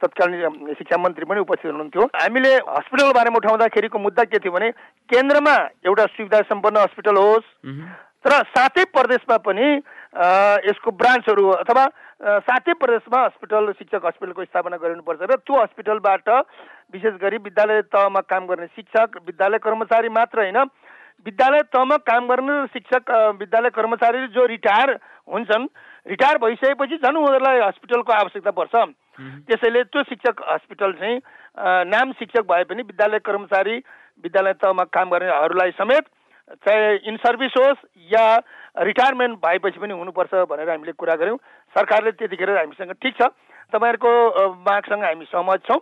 तत्कालीन 0.03 0.75
शिक्षा 0.75 0.97
मन्त्री 0.99 1.25
पनि 1.31 1.41
उपस्थित 1.41 1.71
हुनुहुन्थ्यो। 1.71 2.11
हामीले 2.17 2.55
हस्पिटलको 2.55 3.13
बारेमा 3.13 3.37
उठाउँदाखेरिको 3.37 3.99
मुद्दा 4.01 4.25
के 4.25 4.39
थियो 4.39 4.53
भने 4.53 4.71
केन्द्रमा 5.11 5.55
एउटा 5.87 6.07
सुविधा 6.19 6.41
सम्पन्न 6.51 6.87
हस्पिटल 6.87 7.17
होस् 7.23 7.51
तर 8.25 8.33
सातै 8.53 8.85
प्रदेशमा 8.95 9.37
पनि 9.45 9.67
यसको 10.69 10.91
ब्रान्चहरू 11.03 11.49
अथवा 11.55 11.85
सातै 12.47 12.75
प्रदेशमा 12.81 13.21
हस्पिटल 13.25 13.73
शिक्षक 13.73 14.07
हस्पिटलको 14.07 14.45
स्थापना 14.45 14.77
गरिनुपर्छ 14.83 15.21
र 15.23 15.37
त्यो 15.41 15.61
हस्पिटलबाट 15.61 16.29
विशेष 16.93 17.15
गरी 17.23 17.39
विद्यालय 17.41 17.83
तहमा 17.89 18.21
काम 18.29 18.47
गर्ने 18.47 18.67
शिक्षक 18.77 19.21
विद्यालय 19.27 19.65
कर्मचारी 19.67 20.09
मात्र 20.19 20.45
होइन 20.45 20.61
विद्यालय 21.27 21.63
तहमा 21.73 21.97
काम 22.05 22.29
गर्ने 22.29 22.59
शिक्षक 22.75 23.11
विद्यालय 23.41 23.71
कर्मचारी 23.71 24.27
जो 24.37 24.47
रिटायर 24.53 24.97
हुन्छन् 25.29 25.67
रिटायर 26.07 26.39
भइसकेपछि 26.45 26.97
झन् 26.99 27.17
उनीहरूलाई 27.17 27.61
हस्पिटलको 27.61 28.13
आवश्यकता 28.13 28.51
पर्छ। 28.53 28.75
त्यसैले 29.49 29.83
त्यो 29.85 30.03
शिक्षक 30.05 30.41
हस्पिटल 30.49 30.93
चाहिँ 31.01 31.19
नाम 31.89 32.13
शिक्षक 32.19 32.45
भए 32.49 32.65
पनि 32.69 32.83
विद्यालय 32.85 33.19
कर्मचारी 33.25 33.77
विद्यालय 34.25 34.53
तहमा 34.63 34.85
काम 34.93 35.11
गर्नेहरूलाई 35.11 35.71
समेत 35.79 36.05
चाहे 36.51 36.97
इन 37.07 37.17
सर्भिस 37.17 37.55
होस् 37.59 37.87
या 38.11 38.25
रिटायरमेन्ट 38.83 39.39
भएपछि 39.39 39.79
पनि 39.81 39.95
हुनुपर्छ 39.95 40.35
भनेर 40.51 40.71
हामीले 40.71 40.93
कुरा 40.93 41.15
गऱ्यौँ। 41.15 41.39
सरकारले 41.75 42.11
त्यतिखेर 42.19 42.51
हामीसँग 42.57 42.93
ठिक 43.03 43.15
छ। 43.15 43.31
तपाईँहरूको 43.73 44.11
मागसँग 44.67 45.05
हामी 45.05 45.25
सहमत 45.31 45.63
छौँ। 45.67 45.81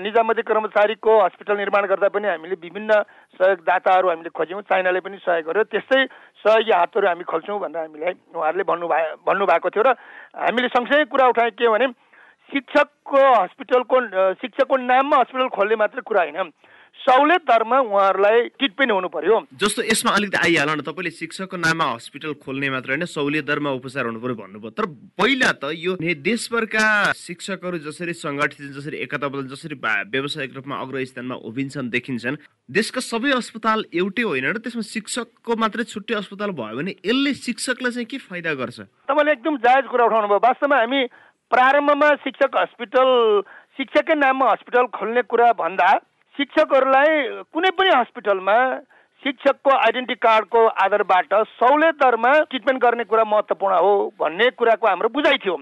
निजामती 0.00 0.42
कर्मचारीको 0.42 1.12
हस्पिटल 1.20 1.56
निर्माण 1.56 1.86
गर्दा 1.88 2.08
पनि 2.08 2.28
हामीले 2.28 2.56
विभिन्न 2.56 2.92
सहयोगदाताहरू 3.36 4.08
हामीले 4.08 4.30
खोज्यौँ। 4.32 4.62
चाइनाले 4.64 5.00
पनि 5.00 5.16
सहयोग 5.20 5.46
गर्यो। 5.48 5.64
त्यस्तै 5.72 6.04
सहयोगी 6.44 6.72
हातहरू 6.72 7.08
हामी 7.08 7.24
खोल्छौँ 7.24 7.60
भनेर 7.60 7.80
हामीलाई 7.80 8.12
उहाँहरूले 8.32 8.64
भन्नुभए 8.64 9.04
भन्नुभएको 9.24 9.68
थियो 9.68 9.84
र 9.84 9.92
हामीले 10.36 10.68
सँगसँगै 10.68 11.04
कुरा 11.12 11.26
उठाए 11.28 11.50
के 11.52 11.68
भने 11.68 11.86
शिक्षकको 12.48 13.22
हस्पिटलको 13.34 14.00
शिक्षकको 14.40 14.76
नाममा 14.88 15.16
हस्पिटल 15.20 15.48
खोल्ने 15.56 15.76
मात्रै 15.76 16.02
कुरा 16.04 16.22
होइन। 16.22 16.50
सहुलियत 16.98 17.42
दरमा 17.46 17.78
उहाँहरूलाई 17.78 18.38
ट्रिटमेन्ट 18.58 18.92
हुनु 18.92 19.08
पर्यो 19.08 19.36
जस्तो 19.54 19.82
यसमा 19.86 20.10
अलिकति 20.18 20.38
आइहाल 20.38 20.70
न 20.70 20.82
तपाईँले 20.82 21.10
शिक्षकको 21.14 21.56
नाममा 21.56 21.84
हस्पिटल 21.94 22.32
खोल्ने 22.42 22.70
मात्र 22.70 22.90
होइन 22.90 23.04
सहुलियत 23.06 23.46
दरमा 23.46 23.70
उपचार 23.78 24.06
हुनु 24.06 24.20
पर्यो 24.20 24.34
भन्नुभयो। 24.34 24.70
तर 24.74 24.86
पहिला 25.14 25.50
त 25.62 25.70
यो 25.78 25.94
देशभरका 26.00 27.12
शिक्षकहरू 27.14 27.78
जसरी 27.86 28.12
सङ्गठित 28.18 28.72
जसरी 28.74 28.96
एकताबद्ध 29.06 29.46
जसरी 29.46 29.78
व्यावसायिक 29.78 30.56
रूपमा 30.56 30.76
अग्रस्थानमा 30.76 31.36
उभिन्छन् 31.46 31.90
देखिन्छन् 31.94 32.40
देशका 32.66 33.00
सबै 33.00 33.30
अस्पताल 33.38 33.84
एउटै 33.94 34.26
होइन 34.26 34.50
र 34.50 34.58
त्यसमा 34.58 34.82
शिक्षकको 34.82 35.52
मात्रै 35.54 35.84
छुट्टै 35.94 36.18
अस्पताल 36.18 36.50
भयो 36.58 36.76
भने 36.82 36.92
यसले 36.98 37.34
शिक्षकलाई 37.46 37.92
चाहिँ 37.94 38.10
के 38.10 38.18
फाइदा 38.26 38.54
गर्छ? 38.58 38.78
तपाईँले 39.06 39.32
एकदम 39.38 39.56
जायज 39.62 39.84
कुरा 39.86 40.04
उठाउनु 40.10 40.28
भयो 40.28 40.44
वास्तवमा 40.48 40.76
हामी 40.82 41.00
प्रारम्भमा 41.50 42.08
शिक्षक 42.24 42.56
हस्पिटल 42.56 43.08
शिक्षकै 43.78 44.14
नाममा 44.16 44.50
हस्पिटल 44.50 44.86
खोल्ने 44.94 45.22
कुरा 45.32 45.50
भन्दा 45.58 45.88
शिक्षकहरूलाई 46.38 47.42
कुनै 47.52 47.70
पनि 47.78 47.90
हस्पिटलमा 47.94 48.56
शिक्षकको 49.22 49.70
आइडेन्टिटी 49.74 50.14
कार्डको 50.24 50.60
आधारबाट 50.82 51.32
सहुलियत 51.52 51.96
दरमा 52.02 52.32
ट्रिटमेन्ट 52.50 52.82
गर्ने 52.82 53.04
कुरा 53.04 53.24
महत्त्वपूर्ण 53.24 53.78
हो 53.84 53.90
भन्ने 54.20 54.48
कुराको 54.54 54.86
हाम्रो 54.86 55.08
बुझाइ 55.16 55.38
थियो। 55.44 55.56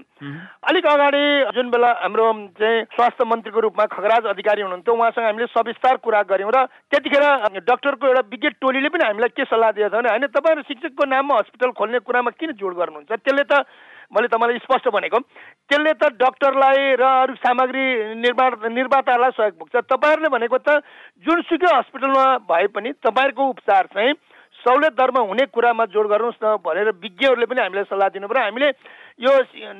अलिक 0.69 0.85
अगाडि 0.85 1.23
जुन 1.55 1.69
बेला 1.71 1.89
हाम्रो 2.03 2.27
चाहिँ 2.59 2.83
स्वास्थ्य 2.93 3.25
मन्त्रीको 3.25 3.59
रूपमा 3.59 3.85
खगराज 3.95 4.29
अधिकारी 4.29 4.61
हुनुहुन्थ्यो 4.61 4.95
उहाँसँग 4.95 5.25
हामीले 5.25 5.47
सविस्तार 5.55 5.97
कुरा 6.05 6.21
गऱ्यौँ 6.29 6.51
र 6.53 6.65
त्यतिखेर 6.93 7.25
डक्टरको 7.65 8.07
एउटा 8.07 8.23
विज्ञ 8.29 8.49
टोलीले 8.61 8.89
पनि 8.93 9.05
हामीलाई 9.05 9.33
के 9.33 9.49
सल्लाह 9.49 9.71
दिएको 9.73 9.89
छ 9.89 9.97
भने 9.97 10.09
होइन 10.09 10.27
तपाईँहरू 10.37 10.69
शिक्षकको 10.69 11.09
नाममा 11.09 11.39
हस्पिटल 11.39 11.71
खोल्ने 11.73 11.99
कुरामा 12.05 12.37
किन 12.37 12.51
जोड 12.61 12.77
गर्नुहुन्छ? 12.77 13.11
त्यसले 13.25 13.43
त 13.49 13.65
मैले 14.11 14.27
तपाईँलाई 14.27 14.59
स्पष्ट 14.59 14.87
भनेको 14.89 15.19
त्यसले 15.19 15.93
त 15.95 16.11
डक्टरलाई 16.15 16.95
र 16.95 17.03
अरू 17.03 17.35
सामग्री 17.37 17.83
निर्माण 18.17 18.71
निर्मातालाई 18.71 19.31
सहयोग 19.33 19.57
पुग्छ 19.59 19.75
तपाईँहरूले 19.85 20.29
भनेको 20.29 20.57
त 20.59 20.79
जुनसुकै 21.25 21.73
हस्पिटलमा 21.73 22.25
भए 22.45 22.67
पनि 22.71 22.91
तपाईँहरूको 23.01 23.49
उपचार 23.49 23.91
चाहिँ 23.91 24.13
सहुलियत 24.59 24.93
दरमा 24.95 25.21
हुने 25.23 25.45
कुरामा 25.49 25.85
जोड 25.91 26.07
गर्नुहोस् 26.07 26.39
न 26.39 26.55
भनेर 26.61 26.91
विज्ञहरूले 26.97 27.45
पनि 27.47 27.61
हामीलाई 27.61 27.83
सल्लाह 27.85 28.09
दिनु 28.09 28.27
पऱ्यो 28.27 28.43
हामीले 28.43 28.71
यो 29.19 29.33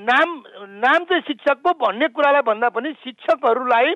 नाम 0.03 0.35
नाम 0.77 1.03
चाहिँ 1.05 1.23
शिक्षक 1.23 1.63
पो 1.63 1.73
भन्ने 1.79 2.07
कुरालाई 2.11 2.41
भन्दा 2.45 2.69
पनि 2.71 2.93
शिक्षकहरूलाई 2.99 3.93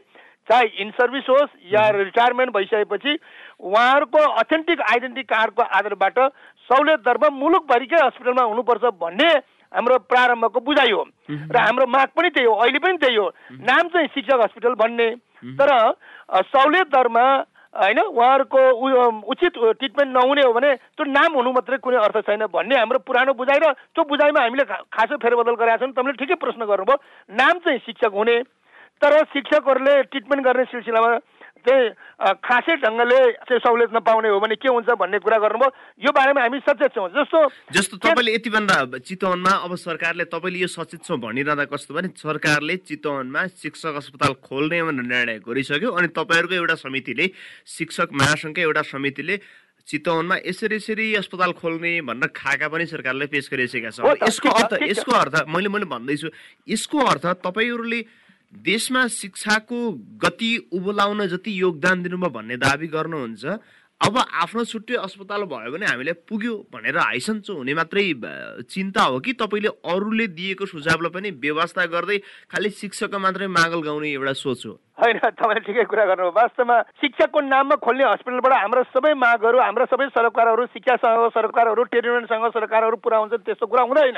चाहे 0.47 0.65
इन 0.81 0.89
सर्भिस 0.93 1.29
होस् 1.29 1.55
या 1.69 1.87
रिटायरमेन्ट 1.93 2.53
भइसकेपछि 2.53 3.17
उहाँहरूको 3.61 4.27
अथेन्टिक 4.39 4.81
आइडेन्टिटी 4.83 5.23
कार्डको 5.27 5.63
आधारबाट 5.71 6.19
सहुलियत 6.69 6.99
दरमा 7.03 7.29
मुलुकभरिकै 7.37 7.99
हस्पिटलमा 7.99 8.43
हुनुपर्छ 8.45 8.93
भन्ने 8.97 9.33
हाम्रो 9.71 9.97
प्रारम्भको 10.05 10.59
बुझाइ 10.61 10.91
हो। 10.91 11.03
र 11.29 11.55
हाम्रो 11.57 11.85
माग 11.87 12.07
पनि 12.15 12.29
त्यही 12.29 12.47
हो 12.47 12.53
अहिले 12.55 12.79
पनि 12.79 12.97
त्यही 12.97 13.15
हो। 13.15 13.27
नाम 13.61 13.87
चाहिँ 13.87 14.07
शिक्षक 14.13 14.39
हस्पिटल 14.43 14.73
भन्ने। 14.75 15.09
तर 15.57 15.69
सहुलियत 16.43 16.87
दरमा 16.91 17.25
होइन 17.73 17.99
उहाँहरूको 17.99 18.61
उचित 19.31 19.53
ट्रिटमेन्ट 19.79 20.11
नहुने 20.11 20.41
हो 20.43 20.51
भने 20.53 20.75
त्यो 20.75 21.05
नाम 21.07 21.33
हुनु 21.33 21.51
मात्रै 21.51 21.77
कुनै 21.79 21.97
अर्थ 21.97 22.17
छैन 22.27 22.45
भन्ने 22.51 22.75
हाम्रो 22.77 22.99
पुरानो 23.07 23.33
बुझाइ 23.33 23.59
र 23.63 23.71
त्यो 23.95 24.03
बुझाइमा 24.03 24.41
हामीले 24.43 24.63
खासै 24.67 25.15
फेरबदल 25.15 25.55
गरेका 25.55 25.77
छौँ। 25.79 25.95
तपाईँले 25.95 26.19
ठिकै 26.19 26.35
प्रश्न 26.35 26.67
गर्नुभयो 26.67 26.97
नाम 27.31 27.63
चाहिँ 27.63 27.79
शिक्षक 27.87 28.11
हुने। 28.11 28.37
तर 29.01 29.13
शिक्षकहरूले 29.33 29.93
ट्रिटमेन्ट 30.11 30.43
गर्ने 30.45 30.63
सिलसिलामा 30.67 31.11
चाहिँ 31.61 32.35
खासै 32.41 32.75
ढङ्गले 32.83 33.19
चाहिँ 33.47 33.59
सहुलियत 33.59 33.91
नपाउने 33.93 34.29
हो 34.29 34.39
भने 34.39 34.55
के 34.55 34.69
हुन्छ 34.69 34.89
भन्ने 34.97 35.19
कुरा 35.19 35.37
गर्नुभयो. 35.37 35.69
यो 35.99 36.11
बारेमा 36.11 36.41
हामी 36.41 36.59
सचेत 36.61 36.91
छौँ. 36.95 37.07
जस्तो 37.11 37.39
जस्तो 37.71 37.97
तपाईँले 37.97 38.33
यति 38.35 38.49
भन्दा 38.49 38.75
चितवनमा 38.99 39.53
अब 39.65 39.75
सरकारले 39.77 40.25
तपाईँले 40.29 40.59
यो 40.59 40.67
सचेत 40.67 41.01
छौँ 41.03 41.17
भनिरहँदा 41.19 41.65
कस्तो 41.69 41.93
भने 41.93 42.07
सरकारले 42.17 42.75
चितवनमा 42.83 43.41
शिक्षक 43.55 43.95
अस्पताल 44.01 44.33
खोल्ने 44.41 44.81
भनेर 44.83 45.05
निर्णय 45.05 45.39
गरिसक्यो 45.41 45.91
अनि 45.91 46.07
तपाईँहरूको 46.11 46.55
एउटा 46.55 46.75
समितिले 46.81 47.25
शिक्षक 47.67 48.09
महासङ्घकै 48.13 48.61
एउटा 48.61 48.81
समितिले 48.91 49.37
चितवनमा 49.87 50.35
यसरी 50.45 50.75
यसरी 50.75 51.05
अस्पताल 51.15 51.51
खोल्ने 51.57 51.91
भनेर 52.05 52.29
खाका 52.31 52.67
पनि 52.69 52.85
सरकारले 52.85 53.25
पेश 53.27 53.49
गरिसकेका 53.51 53.89
छ 53.89 53.99
यसको 54.21 54.49
अर्थ 54.53 54.73
यसको 54.85 55.11
अर्थ 55.11 55.35
मैले 55.49 55.69
मैले 55.69 55.85
भन्दैछु 55.89 56.29
यसको 56.69 56.97
अर्थ 57.11 57.25
तपाईँहरूले 57.41 58.01
देशमा 58.53 59.07
शिक्षाको 59.07 59.91
गति 60.23 60.55
उबलाउन 60.73 61.25
जति 61.27 61.61
योगदान 61.61 62.01
दिनुभयो 62.03 62.29
भन्ने 62.29 62.57
दावी 62.57 62.87
गर्नुहुन्छ 62.87 63.57
अब 64.01 64.17
आफ्नो 64.17 64.63
छुट्टै 64.65 64.95
अस्पताल 64.97 65.43
भयो 65.49 65.71
भने 65.71 65.85
हामीले 65.85 66.13
पुग्यो 66.25 66.53
भनेर 66.73 66.97
हाइसन्चो 66.97 67.53
हुने 67.53 67.73
मात्रै 67.73 68.05
चिन्ता 68.65 69.03
हो 69.05 69.19
कि 69.21 69.33
तपाईँले 69.37 69.69
अरूले 69.85 70.25
दिएको 70.37 70.65
सुझावलाई 70.65 71.13
पनि 71.13 71.29
व्यवस्था 71.37 71.85
गर्दै 71.93 72.17
खालि 72.49 72.69
शिक्षकको 72.81 73.19
मात्रै 73.21 73.47
मागल 73.47 73.81
गाउने 73.85 74.09
एउटा 74.11 74.33
सोच 74.41 74.65
हो। 74.65 74.73
होइन 75.01 75.17
तपाईँले 75.21 75.61
ठिकै 75.67 75.83
कुरा 75.85 76.05
गर्नुभयो। 76.05 76.33
वास्तवमा 76.33 76.77
शिक्षकको 76.97 77.39
नाममा 77.45 77.75
खोल्ने 77.85 78.05
हस्पिटलबाट 78.05 78.53
हाम्रो 78.53 78.83
सबै 78.89 79.13
मागहरू 79.21 79.61
हाम्रो 79.61 79.85
सबै 79.93 80.07
सरकारहरू 80.17 80.65
शिक्षासँग 80.73 81.29
सरकारहरू 81.37 81.83
टेरिमेन्टसँग 81.93 82.47
सरकारहरू 82.57 82.97
पुरा 83.05 83.17
हुन्छ 83.21 83.33
त्यस्तो 83.45 83.65
कुरा 83.69 83.85
हुँदैन। 83.85 84.17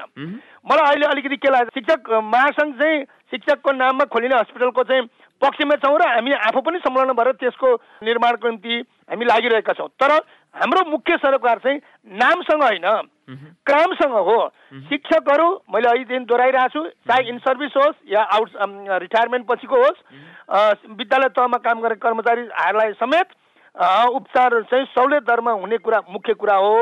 मलाई 0.64 0.88
अहिले 0.88 1.12
अलिकति 1.12 1.38
के 1.44 1.52
लाग्छ 1.52 1.76
शिक्षक 1.76 2.10
महासङ्घ 2.32 2.72
चाहिँ 2.80 3.04
शिक्षकको 3.36 3.72
नाममा 3.74 4.06
खोलिने 4.16 4.40
हस्पिटलको 4.40 4.84
चाहिँ 4.84 5.08
पक्षमा 5.44 5.76
छौँ 5.78 5.98
र 6.00 6.08
हामी 6.10 6.32
आफू 6.42 6.62
पनि 6.62 6.80
संलग्न 6.80 7.14
भएर 7.14 7.32
त्यसको 7.36 7.74
निर्माणको 8.04 8.50
निम्ति 8.50 8.80
हामी 9.12 9.26
लागिरहेका 9.26 9.74
छौँ। 9.74 9.88
तर 10.00 10.12
हाम्रो 10.56 10.90
मुख्य 10.90 11.18
सरोकार 11.18 11.58
चाहिँ 11.60 11.80
नामसँग 12.16 12.64
होइन 12.64 12.88
कामसँग 13.68 14.16
हो। 14.28 14.40
शिक्षकहरू 14.90 15.48
मैले 15.74 16.04
दिन 16.06 16.26
दोहोऱ्याइरहेको 16.26 16.70
छु 16.70 16.90
चाहे 17.08 17.30
इन 17.30 17.38
सर्भिस 17.40 17.78
होस् 17.78 17.96
या 18.12 18.22
आउट 18.36 18.50
रिटायरमेन्ट 19.04 19.48
पछिको 19.48 19.78
होस् 19.78 20.04
विद्यालय 20.92 21.30
तहमा 21.32 21.58
काम 21.64 21.82
गर्ने 21.82 21.96
कर्मचारीहरूलाई 22.04 22.92
समेत 23.00 23.28
उपचार 24.12 24.62
चाहिँ 24.64 24.86
सहुलियत 24.86 25.24
दरमा 25.24 25.52
हुने 25.54 25.78
कुरा 25.80 26.00
मुख्य 26.10 26.34
कुरा 26.36 26.56
हो। 26.58 26.76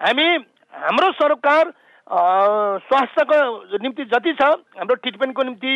हामी 0.00 0.26
हाम्रो 0.74 1.10
सरकार 1.14 1.72
स्वास्थ्यको 2.10 3.78
निम्ति 3.82 4.04
जति 4.12 4.32
छ 4.34 4.46
हाम्रो 4.78 4.94
ट्रिटमेन्टको 4.96 5.42
निम्ति 5.42 5.74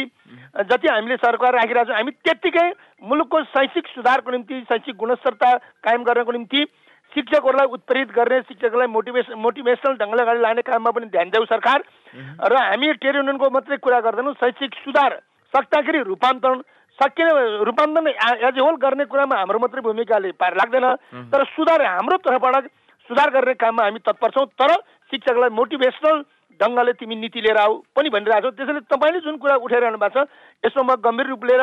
जति 0.70 0.88
हामीले 0.88 1.16
सरकार 1.22 1.54
राखिरहेको 1.54 1.84
छौँ 1.86 1.96
हामी 1.96 2.10
त्यत्तिकै 2.24 2.70
मुलुकको 3.10 3.42
शैक्षिक 3.50 3.86
सुधारको 3.88 4.30
निम्ति 4.30 4.60
शैक्षिक 4.70 4.96
गुणस्तरता 4.96 5.54
कायम 5.86 6.04
गर्नको 6.04 6.32
निम्ति 6.32 6.66
शिक्षकहरूलाई 7.12 7.66
उत्प्रेरित 7.76 8.10
गर्ने 8.12 8.40
शिक्षकहरूलाई 8.42 8.90
मोटिभेस 8.90 9.26
मोटिभेसनल 9.38 9.96
ढङ्गले 9.96 10.22
अगाडि 10.22 10.40
लाने 10.42 10.62
काममा 10.66 10.90
पनि 10.90 11.06
ध्यान 11.14 11.28
देऊ 11.30 11.44
सरकार। 11.46 11.82
र 12.42 12.54
हामी 12.58 12.92
ट्रेड 12.98 13.16
युनियनको 13.16 13.50
मात्रै 13.54 13.76
कुरा 13.78 14.00
गर्दैनौँ 14.02 14.34
शैक्षिक 14.42 14.74
सुधार 14.84 15.20
सक्दाखेरि 15.54 16.00
रूपान्तरण 16.10 16.60
सकिने 16.98 17.64
रूपान्तरण 17.64 18.06
एज 18.08 18.58
ए 18.58 18.60
होल 18.60 18.76
गर्ने 18.82 19.04
कुरामा 19.06 19.36
हाम्रो 19.38 19.58
मात्रै 19.58 19.82
भूमिकाले 19.86 20.32
पार 20.34 20.56
लाग्दैन। 20.56 20.86
तर 21.30 21.44
सुधार 21.54 21.82
हाम्रो 21.86 22.16
तर्फबाट 22.26 22.66
सुधार 23.10 23.30
गर्ने 23.30 23.54
काममा 23.62 23.82
हामी 23.84 23.98
तत्पर 24.02 24.30
छौँ। 24.34 24.46
तर 24.58 24.74
शिक्षकलाई 25.10 25.50
मोटिभेसनल 25.50 26.24
ढङ्गले 26.60 26.92
तिमी 26.94 27.16
नीति 27.16 27.40
लिएर 27.40 27.58
आऊ 27.58 27.74
पनि 27.96 28.08
भनिरहेको 28.14 28.50
छौ। 28.50 28.56
त्यसैले 28.56 28.80
तपाईँले 28.86 29.20
जुन 29.20 29.36
कुरा 29.42 29.54
उठाइरहनु 29.66 29.98
भएको 29.98 30.22
छ 30.22 30.28
यसमा 30.64 30.82
म 30.82 30.94
गम्भीर 31.02 31.26
रूप 31.26 31.44
लिएर 31.44 31.62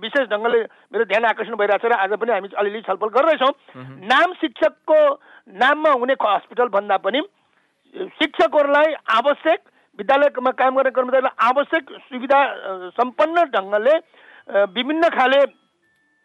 विशेष 0.00 0.28
ढङ्गले 0.28 0.60
मेरो 0.92 1.04
ध्यान 1.04 1.24
आकर्षण 1.30 1.56
भइरहेको 1.60 1.88
छ 1.88 1.92
र 1.92 1.98
आज 1.98 2.12
पनि 2.16 2.32
हामी 2.32 2.48
अलिअलि 2.56 2.80
छलफल 2.88 3.12
गरिरहेछौँ 3.16 3.52
नाम 4.08 4.32
शिक्षकको 4.40 5.00
नाममा 5.48 5.90
हुने 6.00 6.14
हस्पिटल 6.22 6.68
भन्दा 6.72 6.96
पनि 7.04 7.20
शिक्षकहरूलाई 8.16 8.94
आवश्यक 9.12 9.60
विद्यालयमा 9.98 10.50
काम 10.56 10.76
गर्ने 10.76 10.90
कर्मचारीलाई 10.96 11.36
आवश्यक 11.44 11.84
सुविधा 12.08 12.40
सम्पन्न 12.96 13.44
ढङ्गले 13.52 13.94
विभिन्न 14.74 15.08
खाले 15.10 15.40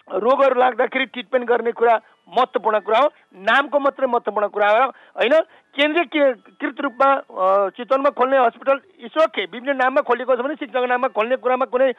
रोगहरू 0.07 0.59
लाग्दाखेरि 0.59 1.05
ट्रिटमेन्ट 1.13 1.47
गर्ने 1.49 1.71
कुरा 1.73 1.95
महत्त्वपूर्ण 2.27 2.79
कुरा 2.79 2.99
हो। 2.99 3.07
नामको 3.47 3.79
मात्रै 3.79 4.07
महत्त्वपूर्ण 4.07 4.47
कुरा 4.47 4.69
हो। 4.69 4.85
होइन 5.19 5.33
केन्द्रीयकृत 5.75 6.81
रूपमा 6.81 7.09
चितवनमा 7.77 8.09
खोल्ने 8.17 8.37
हस्पिटल 8.37 8.77
ओके 9.23 9.43
विभिन्न 9.45 9.77
नाममा 9.77 10.01
खोलेको 10.01 10.35
छ 10.35 10.39
भने 10.41 10.55
शिक्षाको 10.55 10.85
नाममा 10.85 11.07
खोल्ने 11.15 11.35
कुरामा 11.37 11.65
कुनै 11.67 11.89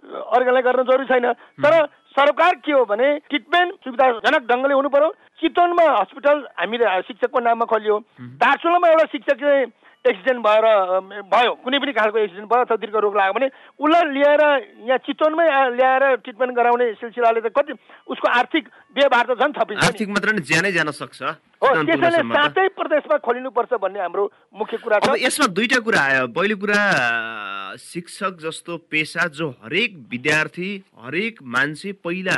अर्गनलाई 0.00 0.62
गर्न 0.62 0.82
जरुरी 0.84 1.06
छैन। 1.06 1.32
तर 1.60 1.74
सरकार 2.16 2.54
के 2.64 2.72
हो 2.72 2.84
भने 2.84 3.08
ट्रिटमेन्ट 3.28 3.74
सुविधाजनक 3.84 4.46
ढङ्गले 4.48 4.74
हुनु 4.74 4.88
पर्यो। 4.88 5.10
चितवनमा 5.40 5.84
हस्पिटल 5.90 6.46
हामीले 6.58 6.86
शिक्षकको 7.08 7.40
नाममा 7.40 7.64
खोलियो। 7.70 7.98
दार्चुलामा 8.40 8.88
एउटा 8.88 9.04
शिक्षक 9.12 9.40
चाहिँ 9.40 9.66
एक्सिडेन्ट 10.00 10.40
भएर 10.40 10.64
भयो। 11.28 11.52
कुनै 11.60 11.78
पनि 11.78 11.92
खालको 11.92 12.18
एक्सिडेन्ट 12.18 12.48
भयो 12.48 12.60
अथवा 12.64 12.76
दीर्घ 12.80 12.96
रोग 12.96 13.16
लाग्यो 13.16 13.32
भने 13.36 13.48
उसलाई 13.84 14.04
ल्याएर 14.16 14.42
यहाँ 14.88 14.98
चितवनमै 15.04 15.46
ल्याएर 15.76 16.04
ट्रिटमेन्ट 16.24 16.52
गराउने 16.56 16.86
सिलसिलाले 16.96 17.40
त 17.40 17.52
कति 17.52 17.72
उसको 18.08 18.28
आर्थिक 18.32 18.64
व्यवहार 18.96 19.24
त 19.28 19.32
झन् 19.36 19.52
थपिन्छ 19.60 19.84
आर्थिक 19.84 20.08
मात्र 20.08 20.28
ज्यानै 20.40 20.72
जान 20.72 20.90
सक्छ। 20.96 21.20
हो 21.60 21.68
त्यसैले 21.84 22.20
सातै 22.32 22.66
प्रदेशमा 22.72 23.16
खोलिनुपर्छ 23.20 23.72
भन्ने 23.76 24.00
हाम्रो 24.00 24.24
मुख्य 24.56 24.76
कुरा 24.80 24.98
छ। 25.04 25.20
यसमा 25.20 25.46
दुईटा 25.52 25.78
कुरा 25.84 26.00
आयो। 26.00 26.26
पहिलो 26.32 26.56
कुरा 26.56 26.80
शिक्षक 27.76 28.40
जस्तो 28.40 28.72
पेसा 28.88 29.28
जो 29.36 29.48
हरेक 29.60 29.90
विद्यार्थी 30.08 30.70
हरेक 30.96 31.34
मान्छे 31.44 31.92
पहिला 32.00 32.36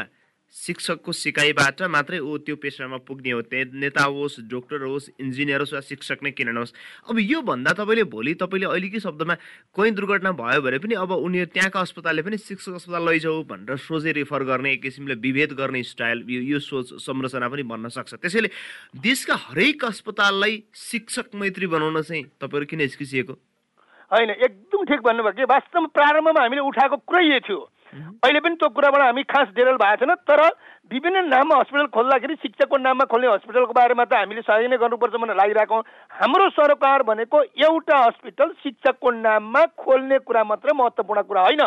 शिक्षकको 0.53 1.13
सिकाइबाट 1.13 1.83
मात्रै 1.89 2.19
ऊ 2.21 2.37
त्यो 2.39 2.57
पेसामा 2.57 2.97
पुग्ने 3.09 3.31
हो। 3.31 3.41
नेता 3.75 4.05
होस् 4.05 4.41
डक्टर 4.47 4.83
होस् 4.85 5.09
इन्जिनियर 5.21 5.61
होस् 5.61 5.73
वा 5.75 5.81
शिक्षक 5.81 6.23
नै 6.23 6.31
किन 6.31 6.49
नहोस् 6.53 6.73
अब 7.09 7.19
यो 7.19 7.41
भन्दा 7.43 7.73
तपाईँले 7.73 8.05
भोलि 8.05 8.35
तपाईँले 8.37 8.67
अहिलेकै 8.69 9.01
शब्दमा 9.01 9.35
कोही 9.73 9.91
दुर्घटना 9.91 10.33
भयो 10.37 10.61
भने 10.61 10.79
पनि 10.79 10.95
अब 10.95 11.13
उनीहरू 11.13 11.51
त्यहाँको 11.57 11.79
अस्पतालले 11.79 12.23
पनि 12.23 12.37
शिक्षक 12.39 12.73
अस्पताल 12.75 13.03
लैजाऊ 13.09 13.43
भनेर 13.49 13.77
सोझै 13.81 14.13
रेफर 14.13 14.45
गर्ने 14.45 14.73
एक 14.73 14.83
किसिमले 14.83 15.15
विभेद 15.25 15.53
गर्ने 15.57 15.83
स्टाइल 15.83 16.25
यो 16.29 16.59
सोच 16.61 17.01
संरचना 17.01 17.49
पनि 17.49 17.63
बन्न 17.65 17.89
सक्छ। 17.89 18.15
त्यसैले 18.21 18.49
देशका 19.01 19.35
हरेक 19.49 19.85
अस्पताललाई 19.85 20.63
शिक्षक 20.69 21.35
मैत्री 21.35 21.67
बनाउन 21.67 22.03
चाहिँ 22.03 22.25
तपाईँहरू 22.41 22.67
किन 22.69 22.81
हिचकिसिएको 22.81 23.35
होइन 24.13 24.31
एकदम 24.31 24.85
ठिक 24.85 25.01
भन्नुभयो। 25.01 25.33
कि 25.33 25.45
वास्तवमा 25.49 25.89
प्रारम्भमा 25.97 26.41
हामीले 26.41 26.63
उठाएको 26.69 26.97
कुरै 27.09 27.41
थियो। 27.41 27.61
अहिले 27.93 28.41
पनि 28.41 28.55
त्यो 28.57 28.69
कुराबाट 28.71 29.03
हामी 29.03 29.23
खास 29.29 29.49
डेरल 29.55 29.77
भएको 29.77 29.97
छैन 30.01 30.15
तर 30.25 30.41
विभिन्न 30.91 31.25
नाममा 31.29 31.57
हस्पिटल 31.57 31.87
खोल्दाखेरि 31.93 32.35
शिक्षकको 32.43 32.77
नाममा 32.79 33.05
खोल्ने 33.05 33.29
हस्पिटलको 33.29 33.73
बारेमा 33.73 34.05
त 34.05 34.15
हामीले 34.17 34.43
सही 34.43 34.69
नै 34.69 34.77
गर्नुपर्छ 34.81 35.15
भनेर 35.15 35.37
लागिरहेको 35.37 35.81
हाम्रो 36.21 36.49
सरकार 36.57 37.03
भनेको 37.05 37.43
एउटा 37.61 37.99
हस्पिटल 37.99 38.49
शिक्षकको 38.63 39.11
नाममा 39.19 39.65
खोल्ने 39.77 40.19
कुरा 40.25 40.45
मात्र 40.45 40.75
महत्त्वपूर्ण 40.75 41.23
कुरा 41.29 41.43
होइन। 41.43 41.63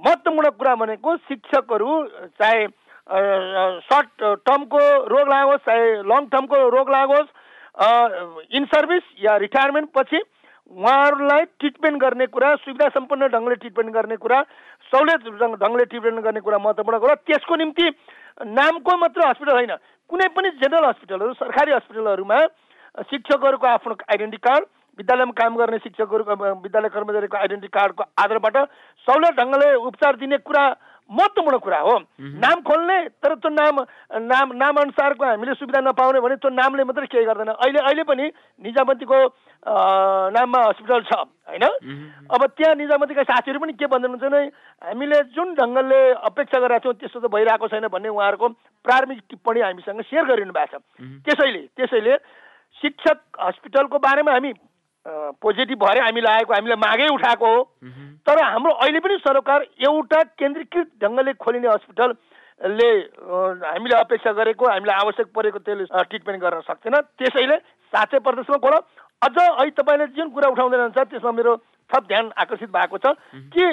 महत्त्वपूर्ण 0.00 0.50
कुरा 0.56 0.74
भनेको 0.80 1.16
शिक्षकहरू 1.28 1.92
चाहे 2.40 2.66
सर्ट 3.84 4.10
टर्मको 4.48 4.82
रोग 5.06 5.28
लागोस् 5.28 5.64
चाहे 5.66 5.86
लङ 6.08 6.26
टर्मको 6.32 6.68
रोग 6.70 6.90
लागोस् 6.90 7.30
इन 8.56 8.64
सर्भिस 8.74 9.16
या 9.20 9.36
रिटायरमेन्ट 9.44 9.88
पछि 9.94 10.20
उहाँहरूलाई 10.70 11.44
ट्रिटमेन्ट 11.58 12.00
गर्ने 12.02 12.26
कुरा 12.28 12.54
सुविधा 12.56 12.88
सम्पन्न 12.88 13.28
ढङ्गले 13.28 13.54
ट्रिटमेन्ट 13.56 13.94
गर्ने 13.94 14.16
कुरा 14.16 14.40
सहुलियत 14.92 15.20
ढङ्गले 15.58 15.84
ट्रिटमेन्ट 15.84 16.24
गर्ने 16.24 16.40
कुरा 16.40 16.58
महत्त्वपूर्ण 16.58 16.98
कुरा 16.98 17.14
त्यसको 17.26 17.56
निम्ति 17.56 17.88
नामको 18.50 18.96
मात्र 18.96 19.28
हस्पिटल 19.28 19.52
होइन 19.52 19.74
कुनै 20.10 20.28
पनि 20.28 20.50
जेनरल 20.56 20.84
हस्पिटलहरू 20.84 21.32
सरकारी 21.34 21.72
हस्पिटलहरूमा 21.72 22.38
शिक्षकहरूको 23.08 23.66
आफ्नो 23.66 23.96
आइडेन्टिटी 24.08 24.48
कार्ड 24.48 24.64
विद्यालयमा 24.98 25.32
काम 25.36 25.56
गर्ने 25.56 25.78
शिक्षकहरू 25.78 26.24
विद्यालय 26.62 26.88
कर्मचारीको 26.90 27.36
आइडेन्टिटी 27.36 27.76
कार्डको 27.78 28.04
आधारबाट 28.18 28.56
सहुलियत 29.06 29.34
ढङ्गले 29.40 29.74
उपचार 29.88 30.16
दिने 30.16 30.38
कुरा 30.42 30.64
महत्त्वपूर्ण 31.10 31.58
कुरा 31.58 31.78
हो। 31.80 31.94
नाम 32.38 32.60
खोल्ने 32.62 32.96
तर 33.18 33.34
त्यो 33.42 33.50
नाम 33.50 33.78
नाम 34.30 34.52
नाम 34.54 34.76
अनुसारको 34.78 35.24
हामीले 35.26 35.54
सुविधा 35.58 35.80
नपाउने 35.82 36.20
भने 36.22 36.36
त्यो 36.38 36.50
नामले 36.54 36.84
मात्रै 36.86 37.06
केही 37.10 37.24
गर्दैन। 37.26 37.50
अहिले 37.50 37.78
अहिले 37.82 38.02
पनि 38.06 38.26
निजामतीको 38.62 39.18
नाममा 40.30 40.60
हस्पिटल 40.62 41.02
छ 41.10 41.18
होइन? 41.50 41.66
अब 42.30 42.40
त्यहाँ 42.54 42.74
निजामतीका 42.78 43.22
साथीहरू 43.26 43.58
पनि 43.58 43.72
के 43.74 43.86
भन्नुहुन्छ 43.90 44.22
भने 44.22 44.42
हामीले 44.82 45.18
जुन 45.34 45.54
ढङ्गले 45.58 46.00
अपेक्षा 46.30 46.58
गरेका 46.62 46.78
छौँ 46.78 46.94
त्यस्तो 46.94 47.20
त 47.20 47.26
भइरहेको 47.26 47.68
छैन 47.74 47.90
भन्ने 47.90 48.08
उहाँहरूको 48.08 48.48
प्रारम्भिक 48.86 49.20
टिप्पणी 49.30 49.60
हामीसँग 49.60 50.00
सेयर 50.06 50.24
गरिनु 50.30 50.54
भएको 50.54 50.78
छ। 50.78 50.82
त्यसैले 51.26 51.62
त्यसैले 51.74 52.16
शिक्षक 52.78 53.18
हस्पिटलको 53.40 53.98
बारेमा 53.98 54.32
हामी 54.32 54.52
पोजिटिभ 55.42 55.78
भएर 55.78 56.02
हामीलाई 56.02 56.34
आएको 56.34 56.54
हामीले 56.54 56.76
मागै 56.76 57.08
उठाएको 57.08 57.46
हो। 57.46 57.62
तर 58.26 58.42
हाम्रो 58.42 58.72
अहिले 58.72 59.00
पनि 59.00 59.16
सरकार 59.18 59.66
एउटा 59.88 60.22
केन्द्रीकृत 60.38 60.88
ढङ्गले 61.02 61.32
खोलिने 61.34 61.68
हस्पिटलले 61.68 62.90
हामीले 63.66 63.94
अपेक्षा 63.96 64.32
गरेको 64.32 64.66
हामीलाई 64.66 64.96
आवश्यक 65.04 65.28
परेको 65.34 65.58
त्यसले 65.58 65.84
ट्रिटमेन्ट 66.04 66.42
गर्न 66.42 66.60
सक्दैन। 66.68 67.00
त्यसैले 67.18 67.56
साँच्चै 67.92 68.18
प्रदेशमा 68.20 68.58
खोल 68.58 68.76
अझ 69.22 69.36
अहिले 69.38 69.70
तपाईँले 69.78 70.06
जुन 70.16 70.28
कुरा 70.30 70.48
उठाउँदै 70.48 70.76
रहन्छ 70.76 70.98
त्यसमा 71.10 71.32
मेरो 71.32 71.56
थप 71.90 72.04
ध्यान 72.08 72.30
आकर्षित 72.38 72.70
भएको 72.70 72.98
छ 72.98 73.14
कि 73.52 73.64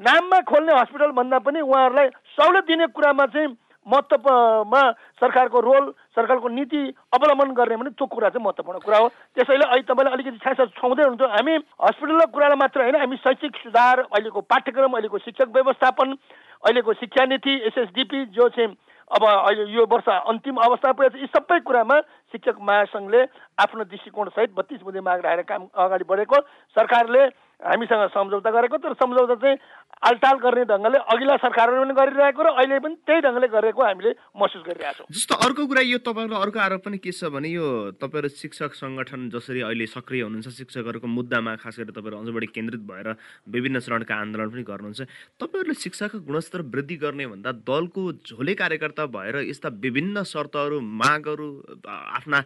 नाममा 0.00 0.40
खोल्ने 0.48 0.72
हस्पिटल 0.74 1.10
भन्दा 1.12 1.38
पनि 1.38 1.60
उहाँहरूलाई 1.60 2.08
सहुलियत 2.36 2.64
दिने 2.66 2.86
कुरामा 2.92 3.26
चाहिँ 3.26 3.48
महत्त्वमा 3.86 4.82
सरकारको 5.20 5.60
रोल 5.60 5.90
सरकारको 6.16 6.48
नीति 6.48 6.82
अवलम्बन 7.14 7.52
गर्ने 7.54 7.76
भने 7.76 7.90
त्यो 7.90 8.06
कुरा 8.06 8.28
चाहिँ 8.28 8.44
महत्त्वपूर्ण 8.44 8.78
कुरा 8.80 8.98
हो। 8.98 9.08
त्यसैले 9.08 9.64
अहिले 9.64 9.82
तपाईँले 9.84 10.12
अलिकति 10.12 10.38
छासा 10.44 10.64
छाउँदै 10.74 11.02
हुनुहुन्थ्यो 11.02 11.28
हामी 11.28 11.54
हस्पिटलको 11.84 12.32
कुरालाई 12.32 12.58
मात्र 12.58 12.82
होइन 12.82 12.96
हामी 12.96 13.16
शैक्षिक 13.18 13.56
सुधार 13.62 14.00
अहिलेको 14.02 14.40
पाठ्यक्रम 14.46 14.92
अहिलेको 14.92 15.18
शिक्षक 15.26 15.48
व्यवस्थापन 15.54 16.12
अहिलेको 16.12 16.92
शिक्षा 16.94 17.24
नीति 17.26 17.54
एसएसडिपी 17.68 18.24
जो 18.32 18.48
चाहिँ 18.50 18.74
अब 19.10 19.24
अहिले 19.24 19.64
यो 19.70 19.84
वर्ष 19.84 20.08
अन्तिम 20.08 20.56
अवस्था 20.64 20.92
पुगेको 20.92 21.18
छ 21.18 21.20
यी 21.20 21.26
सबै 21.28 21.58
कुरामा 21.60 22.00
शिक्षक 22.32 22.56
महासङ्घले 22.62 23.20
आफ्नो 23.58 23.84
दृष्टिकोणसहित 23.84 24.54
बत्तिस 24.56 24.80
बुधे 24.82 25.00
माग 25.00 25.20
राखेर 25.24 25.44
काम 25.44 25.66
अगाडि 25.76 26.04
बढेको। 26.08 26.40
सरकारले 26.76 27.26
हामीसँग 27.60 28.02
सम्झौता 28.14 28.50
गरेको 28.50 28.76
तर 28.78 28.92
सम्झौता 28.98 29.34
चाहिँ 29.34 29.56
आलटाल 30.04 30.36
गर्ने 30.44 30.64
ढङ्गले 30.68 30.98
अघिल्ला 31.06 31.36
सरकारहरूले 31.38 31.84
पनि 31.84 31.94
गरिरहेको 31.94 32.42
र 32.42 32.48
अहिले 32.54 32.78
पनि 32.84 32.94
त्यही 33.06 33.20
ढङ्गले 33.24 33.48
गरेको 33.48 33.80
हामीले 33.84 34.10
महसुस 34.36 34.62
गरिरहेको 34.66 34.98
छौँ। 34.98 35.06
जस्तो 35.08 35.34
अर्को 35.46 35.62
कुरा 35.64 35.82
यो 35.86 35.98
तपाईँको 36.04 36.36
अर्को 36.36 36.58
आरोप 36.60 36.82
पनि 36.84 36.98
के 36.98 37.12
छ 37.12 37.30
भने 37.32 37.48
यो 37.48 37.66
तपाईँहरू 37.96 38.28
शिक्षक 38.34 38.74
सङ्गठन 38.74 39.30
जसरी 39.30 39.60
अहिले 39.64 39.86
सक्रिय 39.86 40.22
हुनुहुन्छ 40.22 40.50
शिक्षकहरूको 40.60 41.08
मुद्दामा 41.08 41.56
खास 41.62 41.78
गरी 41.80 41.92
तपाईँहरू 41.94 42.20
अझ 42.20 42.34
बढी 42.36 42.48
केन्द्रित 42.52 42.82
भएर 42.84 43.08
विभिन्न 43.48 43.80
चरणका 43.80 44.14
आन्दोलन 44.14 44.50
पनि 44.50 44.62
गर्नुहुन्छ 44.68 45.00
तपाईँहरूले 45.40 45.78
शिक्षाको 45.78 46.20
गुणस्तर 46.26 46.60
वृद्धि 46.74 46.96
गर्ने 47.00 47.26
भन्दा 47.32 47.52
दलको 47.64 48.02
झोले 48.28 48.54
कार्यकर्ता 48.60 49.06
भएर 49.14 49.36
यस्ता 49.48 49.68
विभिन्न 49.80 50.22
शर्तहरू 50.26 50.80
मागहरू 51.00 51.48
आफ्ना 51.88 52.38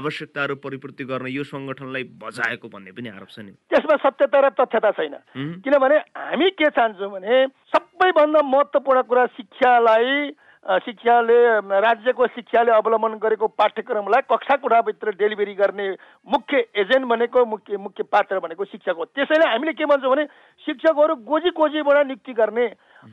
आवश्यकताहरू 0.00 0.54
परिपूर्ति 0.64 1.04
गर्न 1.04 1.26
यो 1.28 1.44
सङ्गठनलाई 1.44 2.04
बजाएको 2.18 2.66
भन्ने 2.68 2.92
पनि 2.96 3.08
आरोप 3.14 3.30
छ 3.30 3.38
नि। 3.46 3.52
त्यसमा 3.70 3.96
सत्यता 4.02 4.38
र 4.46 4.54
तथ्यता 4.54 4.90
छैन। 4.92 5.14
किनभने 5.60 5.96
हामी 6.16 6.50
के 6.52 6.70
चाहन्छौँ 6.70 7.10
भने 7.10 7.46
सबैभन्दा 7.74 8.40
महत्त्वपूर्ण 8.46 9.02
कुरा 9.02 9.26
शिक्षालाई 9.36 10.34
शिक्षाले 10.66 11.38
राज्यको 11.78 12.26
शिक्षाले 12.26 12.72
अवलम्बन 12.72 13.12
गरेको 13.22 13.46
पाठ्यक्रमलाई 13.54 14.22
कक्षा 14.26 14.54
कोठाभित्र 14.56 15.10
डेलिभरी 15.14 15.54
गर्ने 15.54 15.86
मुख्य 16.26 16.58
एजेन्ट 16.74 17.06
भनेको 17.06 17.44
मुख्य 17.46 17.76
मुख्य 17.78 18.02
पात्र 18.02 18.38
भनेको 18.42 18.64
शिक्षक 18.64 18.96
हो। 18.98 19.04
त्यसैले 19.06 19.46
हामीले 19.46 19.72
के 19.72 19.84
भन्छौँ 19.86 20.10
भने 20.10 20.24
शिक्षकहरू 20.66 21.14
गोजी 21.22 21.50
गोजीबाट 21.54 22.06
नियुक्ति 22.06 22.32
गर्ने 22.34 22.66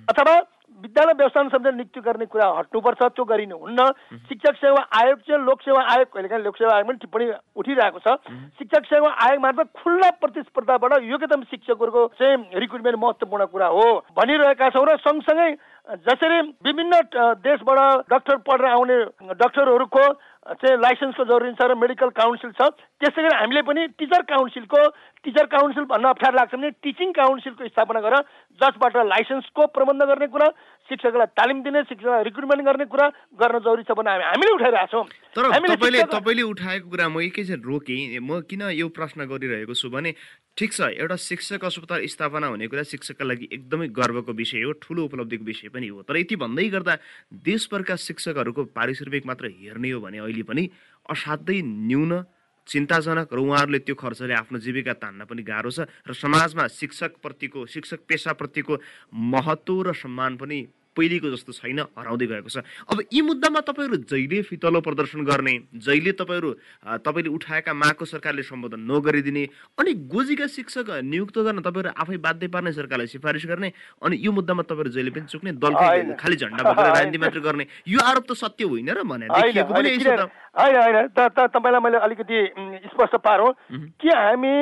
अथवा 0.10 0.36
विद्यालय 0.84 1.14
व्यवस्थापन 1.14 1.50
समिति 1.50 1.76
नियुक्ति 1.76 2.02
गर्ने 2.02 2.26
कुरा 2.26 2.48
हट्नुपर्छ 2.58 3.02
त्यो 3.16 3.24
गरिनु 3.24 3.58
हुन्न। 3.58 3.84
शिक्षक 4.28 4.56
सेवा 4.58 4.82
आयोग 5.00 5.20
चाहिँ 5.22 5.42
लोकसेवा 5.46 5.82
आयोग 5.94 6.08
कहिलेकाहीँ 6.14 6.44
लोकसेवा 6.44 6.74
आयोग 6.74 6.88
पनि 6.88 6.98
टिप्पणी 6.98 7.26
उठिरहेको 7.56 8.00
छ। 8.00 8.18
शिक्षक 8.58 8.86
सेवा 8.90 9.10
आयोग 9.26 9.42
मार्फत 9.42 9.70
खुल्ला 9.78 10.10
प्रतिस्पर्धाबाट 10.18 10.92
योग्यतम 11.04 11.44
शिक्षकहरूको 11.52 12.08
चाहिँ 12.20 12.60
रिक्रुटमेन्ट 12.60 13.00
महत्त्वपूर्ण 13.00 13.46
कुरा 13.54 13.68
हो 13.70 13.86
भनिरहेका 14.18 14.70
छौँ 14.70 14.86
र 14.86 14.98
सँगसँगै 14.98 15.50
जसरी 16.04 16.40
विभिन्न 16.66 17.02
देशबाट 17.44 18.10
डक्टर 18.10 18.38
पढेर 18.42 18.68
आउने 18.68 18.98
डक्टरहरूको 19.36 20.04
चाहिँ 20.44 20.78
लाइसेन्सको 20.78 21.24
जरुरी 21.24 21.52
छ 21.56 21.64
र 21.64 21.76
मेडिकल 21.80 22.10
काउन्सिल 22.20 22.52
छ 22.60 22.68
त्यसै 23.00 23.22
गरी 23.24 23.36
हामीले 23.36 23.62
पनि 23.64 23.88
टिचर 23.96 24.22
काउन्सिलको 24.28 24.82
टिचर 25.24 25.46
काउन्सिल 25.56 25.84
भन्न 25.88 26.06
अप्ठ्यारो 26.10 26.36
लाग्छ 26.36 26.56
भने 26.56 26.70
टिचिङ 26.84 27.12
काउन्सिलको 27.16 27.68
स्थापना 27.68 28.00
गरेर 28.04 28.28
जसबाट 28.60 28.98
लाइसेन्सको 29.08 29.68
प्रबन्ध 29.72 30.04
गर्ने 30.04 30.28
कुरा 30.36 30.48
शिक्षकलाई 30.90 31.32
तालिम 31.40 31.64
दिने 31.64 31.84
शिक्षकलाई 31.88 32.24
रिक्रुटमेन्ट 32.24 32.66
गर्ने 32.68 32.86
कुरा 32.92 33.08
गर्न 33.40 33.60
जरुरी 33.64 33.84
छ 33.88 33.96
भने 33.96 34.12
हामी 34.12 34.24
हामीले 34.28 34.52
उठाइरहेको 34.60 34.92
छौँ। 34.92 35.06
तर 35.32 35.44
तपाईँले 35.72 36.04
तपाईँले 36.12 36.44
उठाएको 36.52 36.90
कुरा 36.92 37.08
म 37.08 37.24
एकैछिन 37.24 37.64
रोकेँ। 37.64 38.20
म 38.20 38.44
किन 38.44 38.62
यो 38.76 38.88
प्रश्न 38.92 39.32
गरिरहेको 39.32 39.74
छु 39.74 39.90
भने 39.96 40.12
ठिक 40.58 40.74
छ 40.74 40.82
एउटा 40.82 41.16
शिक्षक 41.18 41.64
अस्पताल 41.66 42.06
स्थापना 42.06 42.48
हुने 42.48 42.68
कुरा 42.70 42.84
शिक्षकका 42.86 43.26
लागि 43.26 43.48
एकदमै 43.54 43.88
गर्वको 43.90 44.34
विषय 44.34 44.62
हो 44.62 44.72
ठुलो 44.78 45.04
उपलब्धिको 45.06 45.46
विषय 45.46 45.70
पनि 45.74 45.88
हो। 45.88 46.02
तर 46.06 46.18
यति 46.18 46.36
भन्दै 46.36 46.68
गर्दा 46.70 46.98
देशभरका 47.42 47.96
शिक्षकहरूको 47.98 48.64
पारिश्रमिक 48.78 49.26
मात्र 49.26 49.50
हेर्ने 49.50 49.90
हो 49.92 50.00
भने 50.02 50.18
अहिले 50.22 50.44
पनि 50.46 50.70
असाध्यै 51.10 51.62
न्यून 51.90 52.14
चिन्ताजनक 52.68 53.34
र 53.34 53.40
उहाँहरूले 53.40 53.80
त्यो 53.82 53.96
खर्चले 53.98 54.34
आफ्नो 54.34 54.60
जीविका 54.62 54.94
तान्न 55.02 55.26
पनि 55.26 55.42
गाह्रो 55.42 55.72
छ 55.74 55.90
र 56.06 56.14
समाजमा 56.14 56.68
शिक्षकप्रतिको 56.70 57.66
शिक्षक 57.66 58.06
पेसाप्रतिको 58.06 58.78
महत्त्व 59.34 59.82
र 59.90 59.94
सम्मान 59.98 60.38
पनि 60.38 60.60
पहिलेको 60.94 61.30
जस्तो 61.32 61.52
छैन 61.54 61.80
हराउँदै 61.94 62.26
गएको 62.28 62.50
छ। 62.50 62.64
अब 62.86 62.98
यी 63.10 63.22
मुद्दामा 63.24 63.60
तपाईँहरू 63.68 63.98
जहिले 64.06 64.42
फितलो 64.44 64.80
प्रदर्शन 64.82 65.24
गर्ने 65.26 65.54
जहिले 65.78 66.12
तपाईँहरू 66.14 66.50
तपाईँले 67.02 67.30
उठाएका 67.30 67.74
मागको 67.74 68.06
सरकारले 68.06 68.44
सम्बोधन 68.44 68.80
नगरिदिने 68.86 69.44
अनि 69.80 69.94
गोजीका 70.08 70.48
शिक्षक 70.48 70.90
नियुक्त 71.04 71.38
गर्न 71.40 71.60
तपाईँहरू 71.62 71.96
आफै 71.98 72.18
बाध्य 72.20 72.48
पार्ने 72.48 72.72
सरकारलाई 72.74 73.08
सिफारिस 73.10 73.46
गर्ने 73.48 73.72
अनि 74.02 74.16
यो 74.22 74.32
मुद्दामा 74.32 74.64
तपाईँहरू 74.70 74.94
जहिले 74.94 75.12
पनि 75.12 75.26
चुक्ने 75.28 75.52
दल 75.58 75.74
खालि 76.18 76.36
झन्डा 76.36 76.64
बोकेर 76.64 76.86
राजनीति 76.86 77.18
मात्र 77.18 77.40
गर्ने 77.42 77.66
यो 77.88 78.00
आरोप 78.04 78.26
त 78.30 78.38
सत्य 78.38 78.64
होइन 78.70 78.90
र 78.92 79.04
भने 79.04 79.28
देखिएको 79.28 79.74
पनि 79.74 79.98
होइन 80.54 80.76
होइन 80.78 81.08
तपाईँलाई 81.18 81.82
मैले 81.82 81.98
अलिकति 82.06 82.38
स्पष्ट 82.94 83.16
पारौँ। 83.26 83.52
कि 83.74 84.10
हामी 84.10 84.54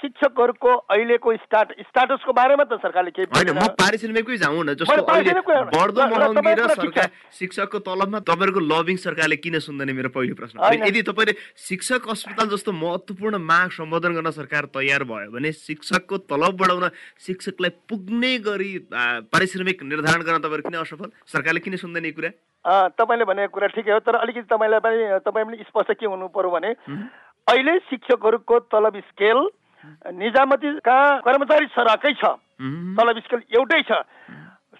शिक्षकहरूको 0.00 0.72
अहिलेको 0.92 1.36
स्टाट 1.36 1.72
स्टाटसको 1.80 2.32
बारेमा 2.32 2.64
त 2.64 2.76
सरकारले 2.82 3.10
केही 3.16 3.26
होइन 3.32 3.50
म 3.56 3.66
पारिश्रमिकमै 3.80 4.36
जाउँ 4.36 4.64
न 4.64 4.74
जस्तो 4.76 5.05
बढ्दो 5.06 6.02
महँगी 6.06 6.54
र 6.54 6.68
सरकार 6.74 7.08
शिक्षकको 7.38 7.78
तलबमा 7.86 8.18
तपाईँहरूको 8.26 8.60
लबिङ 8.62 8.96
सरकारले 8.98 9.36
किन 9.38 9.58
सुन्दैन 9.60 9.90
मेरो 9.96 10.10
पहिलो 10.10 10.34
प्रश्न। 10.34 10.56
यदि 10.82 11.02
तपाईँले 11.08 11.34
शिक्षक 11.58 12.08
अस्पताल 12.08 12.46
जस्तो 12.50 12.72
महत्त्वपूर्ण 12.74 13.36
माग 13.42 13.70
सम्बोधन 13.76 14.12
गर्न 14.18 14.30
सरकार 14.32 14.64
तयार 14.74 15.04
भयो 15.04 15.30
भने 15.30 15.52
शिक्षकको 15.54 16.16
तलब 16.26 16.56
बढाउन 16.56 16.88
शिक्षकलाई 17.26 17.70
पुग्ने 17.86 18.32
गरी 18.46 18.72
पारिश्रमिक 19.30 19.82
निर्धारण 19.84 20.22
गर्न 20.22 20.38
तपाईँहरू 20.42 20.68
किन 20.68 20.78
असफल? 20.82 21.10
सरकारले 21.26 21.60
किन 21.60 21.76
सुन्दैन 21.78 22.04
यो 22.06 22.12
कुरा? 22.18 22.30
तपाईँले 22.98 23.24
भनेको 23.24 23.54
कुरा 23.54 23.66
ठिकै 23.74 23.92
हो 23.92 24.00
तर 24.02 24.16
अलिकति 24.18 24.50
तपाईँलाई 24.50 24.80
पनि 24.82 25.22
तपाईँ 25.22 25.46
पनि 25.46 25.56
स्पष्ट 25.70 25.92
के 26.00 26.06
हुनु 26.06 26.26
पर्यो 26.34 26.50
भने 26.50 26.70
अहिले 27.46 27.78
शिक्षकहरूको 27.86 28.58
तलब 28.74 28.98
स्केल 29.06 29.38
निजामतीका 30.18 30.98
कर्मचारी 31.22 31.66
सरकै 31.70 32.12
छ। 32.18 32.34
तलब 32.98 33.16
स्केल 33.22 33.40
एउटै 33.54 33.82
छ। 33.86 34.02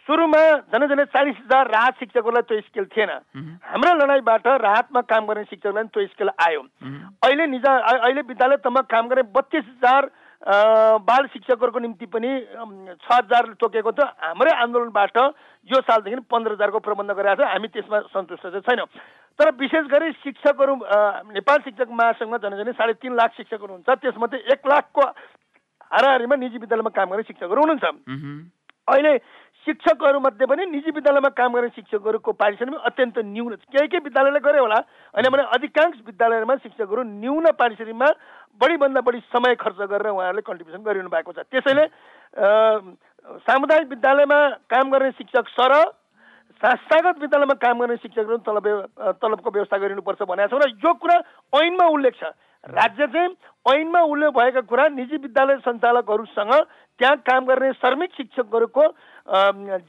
सुरुमा 0.07 0.40
झन् 0.71 0.87
झन् 0.87 1.05
चालिस 1.11 1.37
हजार 1.37 1.71
राहत 1.71 1.95
शिक्षकहरूलाई 1.99 2.42
त्यो 2.47 2.61
स्केल 2.61 2.85
थिएन। 2.95 3.11
हाम्रो 3.66 3.95
लडाइँबाट 3.99 4.47
राहतमा 4.47 5.01
काम 5.03 5.27
गर्ने 5.27 5.45
शिक्षकलाई 5.51 5.85
त्यो 5.90 6.07
स्केल 6.07 6.31
आयो। 6.47 6.61
अहिले 7.27 7.47
निजा 7.47 7.73
अहिले 7.90 8.23
विद्यालय 8.23 8.57
तम्म 8.62 8.81
काम 8.87 9.09
गर्ने 9.09 9.23
बत्तिस 9.35 9.64
हजार 9.66 10.07
बाल 11.03 11.27
शिक्षकहरूको 11.33 11.79
निम्ति 11.83 12.07
पनि 12.07 12.31
छ 13.03 13.09
हजार 13.11 13.53
तोकेको 13.59 13.92
थियो। 13.92 14.07
हाम्रै 14.07 14.53
आन्दोलनबाट 14.62 15.16
यो 15.71 15.81
सालदेखि 15.83 16.23
पन्ध्र 16.31 16.53
हजारको 16.55 16.79
प्रबन्ध 16.87 17.11
गरेका 17.11 17.35
छ। 17.35 17.51
हामी 17.51 17.69
त्यसमा 17.75 17.99
सन्तुष्ट 18.14 18.47
चाहिँ 18.47 18.62
छैनौँ। 18.62 18.87
तर 19.38 19.51
विशेष 19.59 19.87
गरी 19.90 20.12
शिक्षकहरू 20.23 20.75
नेपाल 21.35 21.59
शिक्षक 21.66 21.88
महासङ्घमा 21.90 22.38
झन् 22.38 22.79
साढे 22.79 22.92
तिन 23.03 23.12
लाख 23.19 23.31
शिक्षकहरू 23.37 23.73
हुन्छ। 23.75 23.88
त्यसमध्ये 23.90 24.38
एक 24.55 24.66
लाखको 24.71 25.03
हाराहारीमा 25.03 26.37
निजी 26.37 26.59
विद्यालयमा 26.62 26.95
काम 26.95 27.11
गर्ने 27.11 27.27
शिक्षकहरू 27.27 27.61
हुनुहुन्छ। 27.61 28.55
अहिले 28.88 29.16
शिक्षकहरूमध्ये 29.66 30.46
पनि 30.46 30.64
निजी 30.70 30.90
विद्यालयमा 30.94 31.29
काम 31.37 31.55
गर्ने 31.55 31.68
शिक्षकहरूको 31.75 32.33
पारिश्रमिक 32.33 32.81
अत्यन्त 32.81 33.18
न्यून 33.25 33.55
केही 33.55 33.87
केही 33.87 34.03
विद्यालयले 34.05 34.38
गरे 34.38 34.59
होला 34.59 34.79
होइन 35.14 35.29
भने 35.33 35.42
अधिकांश 35.55 35.94
विद्यालयमा 36.07 36.55
शिक्षकहरू 36.62 37.03
न्यून 37.03 37.51
पारिश्रमिकमा 37.59 38.11
बढीभन्दा 38.61 39.01
बढी 39.01 39.20
समय 39.35 39.55
खर्च 39.61 39.81
गरेर 39.90 40.11
उहाँहरूले 40.11 40.46
कन्ट्रिब्युसन 40.46 40.83
गरिरहनु 40.83 41.11
भएको 41.11 41.33
छ। 41.33 41.38
त्यसैले 41.51 41.87
सामुदायिक 43.42 43.88
विद्यालयमा 43.88 44.38
काम 44.70 44.90
गर्ने 44.90 45.11
शिक्षक 45.18 45.49
सर 45.51 45.72
संस्थागत 46.57 47.19
विद्यालयमा 47.21 47.55
काम 47.61 47.81
गर्ने 47.81 47.97
शिक्षकहरू 47.97 48.37
तलब 48.49 48.66
तलबको 49.21 49.51
व्यवस्था 49.51 49.77
गरिनुपर्छ 49.77 50.23
भनेको 50.25 50.59
छ। 50.59 50.62
र 50.62 50.69
यो 50.85 50.92
कुरा 50.95 51.16
ऐनमा 51.53 51.87
उल्लेख 51.92 52.14
छ। 52.16 52.33
राज्य 52.66 53.07
चाहिँ 53.07 53.31
ऐनमा 53.66 54.01
उल्लेख 54.11 54.31
भएका 54.35 54.61
कुरा 54.64 54.88
निजी 54.90 55.16
विद्यालय 55.16 55.57
सञ्चालकहरूसँग 55.62 56.53
त्यहाँ 56.99 57.16
काम 57.29 57.45
गर्ने 57.45 57.73
श्रमिक 57.77 58.11
शिक्षकहरूको 58.16 58.85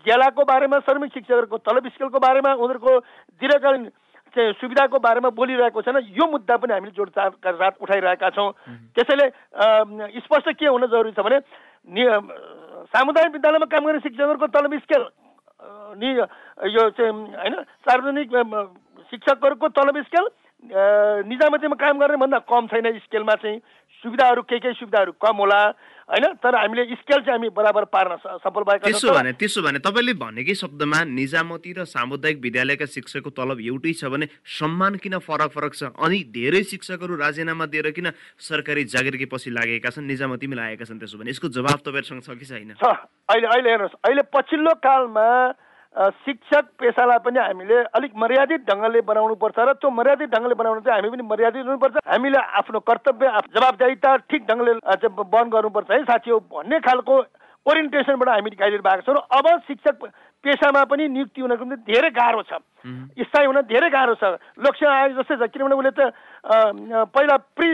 ज्यालाको 0.03 0.43
बारेमा 0.43 0.79
श्रमिक 0.83 1.11
शिक्षकहरूको 1.13 1.57
तलब 1.63 1.87
स्केलको 1.87 2.19
बारेमा 2.19 2.53
उनीहरूको 2.53 2.99
दीर्घकालीन 3.41 3.85
चाहिँ 4.35 4.53
सुविधाको 4.59 4.99
बारेमा 4.99 5.29
बोलिरहेको 5.31 5.81
छैन। 5.81 5.97
यो 6.13 6.25
मुद्दा 6.27 6.55
पनि 6.59 6.73
हामीले 6.73 6.91
जोडचाडका 6.91 7.51
साथ 7.51 7.79
उठाइरहेका 7.81 8.29
छौँ। 8.29 8.51
त्यसैले 8.91 9.27
स्पष्ट 10.19 10.51
के 10.51 10.67
हुन 10.67 10.85
जरुरी 10.85 11.11
छ 11.15 11.23
भने 11.23 11.39
सामुदायिक 12.91 13.31
विद्यालयमा 13.33 13.65
काम 13.71 13.85
गर्ने 13.87 13.99
शिक्षकहरूको 14.03 14.47
तलब 14.51 14.77
स्केल 14.83 15.03
नि 15.97 16.09
यो 16.75 16.89
चाहिँ 16.89 17.11
होइन 17.11 17.55
सार्वजनिक 17.85 18.29
शिक्षकहरूको 19.11 19.67
तलब 19.77 20.01
स्केल 20.03 20.27
निजामतीमा 21.29 21.75
काम 21.77 21.99
गर्ने 21.99 22.17
भन्दा 22.17 22.37
कम 22.49 22.67
छैन 22.67 22.97
स्केलमा 22.99 23.35
चाहिँ। 23.41 23.59
सुविधाहरू 24.03 24.41
केही 24.41 24.59
केही 24.59 24.73
सुविधाहरू 24.73 25.11
कम 25.21 25.35
होला 25.37 25.57
होइन 26.09 26.25
तर 26.41 26.55
हामीले 26.55 26.83
स्केल 26.95 27.19
चाहिँ 27.19 27.37
हामी 27.37 27.49
बराबर 27.49 27.85
पार्न 27.93 28.15
सफल 28.41 28.63
भएका 28.69 28.85
त्यसो 28.85 29.13
भने 29.13 29.31
त्यसो 29.33 29.61
भने 29.61 29.79
तपाईँले 29.81 30.13
भनेकै 30.13 30.53
शब्दमा 30.53 31.03
निजामती 31.03 31.73
र 31.77 31.85
सामुदायिक 31.85 32.37
विद्यालयका 32.41 32.85
शिक्षकको 32.85 33.29
तलब 33.33 33.61
एउटै 33.61 33.93
छ 33.93 34.09
भने 34.13 34.29
सम्मान 34.57 34.95
किन 35.01 35.17
फरक 35.17 35.49
फरक 35.49 35.73
छ? 35.73 35.83
अनि 35.97 36.19
धेरै 36.29 36.63
शिक्षकहरू 36.63 37.17
राजीनामा 37.17 37.65
दिएर 37.73 37.89
किन 37.97 38.13
सरकारी 38.49 38.83
जागिरकै 38.85 39.29
पछि 39.33 39.49
लागेका 39.57 39.89
छन् 39.89 40.09
निजामतीमै 40.09 40.55
लागेका 40.57 40.85
छन् 40.85 41.01
त्यसो 41.01 41.17
भने? 41.17 41.29
यसको 41.33 41.47
जवाब 41.57 41.79
तपाईँहरूसँग 41.85 42.21
छ 42.21 42.37
कि 42.37 42.45
छैन? 42.45 42.77
अहिले 42.77 43.47
अहिले 43.47 43.69
हेर्नुहोस्। 43.69 43.97
अहिले 44.05 44.23
पछिल्लो 44.33 44.73
कालमा 44.85 45.27
शिक्षक 45.95 46.65
पेसालाई 46.79 47.19
पनि 47.25 47.39
हामीले 47.39 47.77
अलिक 47.97 48.11
मर्यादित 48.15 48.61
ढङ्गले 48.69 49.01
बनाउनुपर्छ 49.01 49.57
र 49.59 49.73
त्यो 49.81 49.89
मर्यादित 49.89 50.29
ढङ्गले 50.29 50.55
बनाउनु 50.55 50.81
चाहिँ 50.85 51.01
हामी 51.01 51.09
पनि 51.09 51.23
मर्यादित 51.25 51.65
हुनुपर्छ। 51.65 51.95
हामीले 52.05 52.39
आफ्नो 52.59 52.79
कर्तव्य 52.85 53.27
जवाबदारिता 53.55 54.15
ठिक 54.29 54.41
ढङ्गले 54.45 54.73
बन्द 55.09 55.51
गर्नुपर्छ 55.53 55.91
है 55.91 56.03
साथी। 56.03 56.29
हो 56.31 56.39
भन्ने 56.53 56.79
खालको 56.85 57.15
ओरिएन्टेसनबाट 57.65 58.29
हामी 58.29 58.49
निकालिएर 58.49 58.81
भएको 58.81 59.01
छौँ 59.03 59.15
र 59.15 59.19
अब 59.37 59.45
शिक्षक 59.67 59.95
पेसामा 60.43 60.83
पनि 60.85 61.07
नियुक्ति 61.07 61.41
हुनको 61.41 61.65
निम्ति 61.65 61.91
धेरै 61.91 62.09
गाह्रो 62.13 62.41
छ। 62.45 62.61
स्थायी 63.25 63.45
हुन 63.47 63.61
धेरै 63.67 63.89
गाह्रो 63.89 64.15
छ। 64.21 64.37
लोकसेवा 64.63 64.93
आयोग 64.93 65.17
जस्तै 65.17 65.35
छ। 65.35 65.49
किनभने 65.49 65.75
उसले 65.75 65.91
त 65.97 66.13
पहिला 67.11 67.35
प्रि 67.57 67.69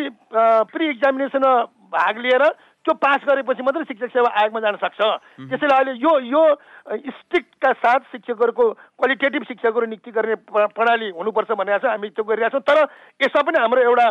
प्रि 0.72 0.86
इक्जामिनेसनमा 0.90 1.54
भाग 1.94 2.18
लिएर 2.26 2.44
त्यो 2.84 2.94
पास 2.94 3.20
गरेपछि 3.24 3.64
मात्रै 3.64 3.84
शिक्षक 3.88 4.12
सेवा 4.14 4.30
आयोगमा 4.36 4.60
जान 4.60 4.76
सक्छ। 4.76 5.00
त्यसैले 5.50 5.76
अहिले 5.76 5.94
यो 6.04 6.12
यो 6.28 6.44
स्ट्रिक्टका 7.16 7.72
साथ 7.74 8.00
शिक्षकहरूको 8.12 8.66
क्वालिटेटिभ 9.00 9.44
शिक्षकहरू 9.48 9.86
नियुक्ति 9.88 10.12
गर्ने 10.12 10.36
प्रणाली 10.52 11.10
हुनुपर्छ 11.16 11.52
भनेर 11.56 11.86
हामी 11.88 12.10
त्यो 12.10 12.24
गरिरहेका 12.24 12.60
छौँ 12.60 12.68
तर 12.68 12.80
यसमा 13.24 13.42
पनि 13.42 13.60
हाम्रो 13.60 13.82
एउटा 13.82 14.08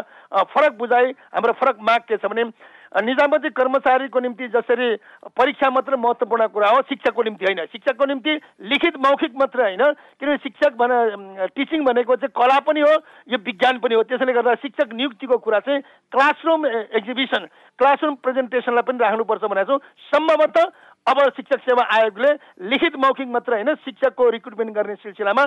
फरक 0.57 0.73
बुझाइ 0.79 1.07
हाम्रो 1.37 1.53
फरक 1.61 1.77
माग 1.81 2.01
के 2.09 2.17
छ 2.17 2.33
भने 2.33 2.45
निजामती 2.93 3.49
कर्मचारीको 3.51 4.21
निम्ति 4.21 4.49
जसरी 4.49 4.89
परीक्षा 5.33 5.71
मात्र 5.71 5.97
महत्त्वपूर्ण 5.97 6.47
कुरा 6.49 6.69
हो 6.69 6.81
शिक्षकको 6.89 7.23
निम्ति 7.23 7.45
होइन। 7.45 7.65
शिक्षकको 7.73 8.05
निम्ति 8.07 8.33
लिखित 8.69 8.97
मौखिक 9.01 9.33
मात्र 9.41 9.63
होइन 9.63 9.83
किनभने 10.21 10.37
शिक्षक 10.37 10.77
भने 10.77 11.47
टिचिङ 11.57 11.85
भनेको 11.85 12.17
चाहिँ 12.17 12.33
कला 12.37 12.59
पनि 12.61 12.81
हो 12.81 12.93
यो 13.33 13.39
विज्ञान 13.41 13.79
पनि 13.81 13.95
हो। 13.95 14.03
त्यसैले 14.05 14.33
गर्दा 14.33 14.55
शिक्षक 14.61 14.93
नियुक्तिको 14.93 15.39
कुरा 15.39 15.61
चाहिँ 15.61 15.81
क्लासरुम 16.13 16.67
एक्जिबिसन 16.67 17.47
क्लासरुम 17.79 18.15
प्रेजेन्टेसनलाई 18.21 18.83
पनि 18.83 18.99
राख्नुपर्छ 18.99 19.45
भनेको 19.45 19.73
छौँ। 19.73 19.81
सम्भवतः 20.13 20.65
अब 21.07 21.19
शिक्षक 21.37 21.61
सेवा 21.61 21.85
आयोगले 21.95 22.31
लिखित 22.71 22.97
मौखिक 23.05 23.29
मात्र 23.29 23.53
होइन 23.53 23.75
शिक्षकको 23.85 24.29
रिक्रुटमेन्ट 24.31 24.75
गर्ने 24.75 24.95
सिलसिलामा 24.97 25.45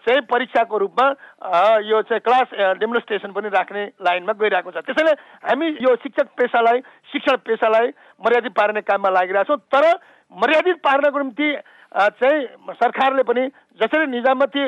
चाहिँ 0.00 0.20
परीक्षाको 0.30 0.78
रूपमा 0.78 1.06
यो 1.84 2.00
चाहिँ 2.08 2.20
क्लास 2.24 2.54
डेमोन्स्ट्रेसन 2.80 3.32
पनि 3.32 3.48
राख्ने 3.52 3.84
लाइनमा 4.00 4.32
गइरहेको 4.40 4.70
छ। 4.70 4.84
त्यसैले 4.88 5.12
हामी 5.44 5.68
यो 5.84 5.94
शिक्षक 6.02 6.32
पेसालाई 6.38 6.80
शिक्षण 7.12 7.36
पेसालाई 7.44 7.88
मर्यादित 8.20 8.52
पार्ने 8.56 8.80
काममा 8.82 9.10
लागिरहेछौँ 9.12 9.58
तर 9.68 9.84
मर्यादित 10.32 10.80
पार्नको 10.80 11.18
निम्ति 11.18 11.48
चाहिँ 11.92 12.40
सरकारले 12.72 13.22
पनि 13.28 13.44
जसरी 13.80 14.06
निजामती 14.08 14.64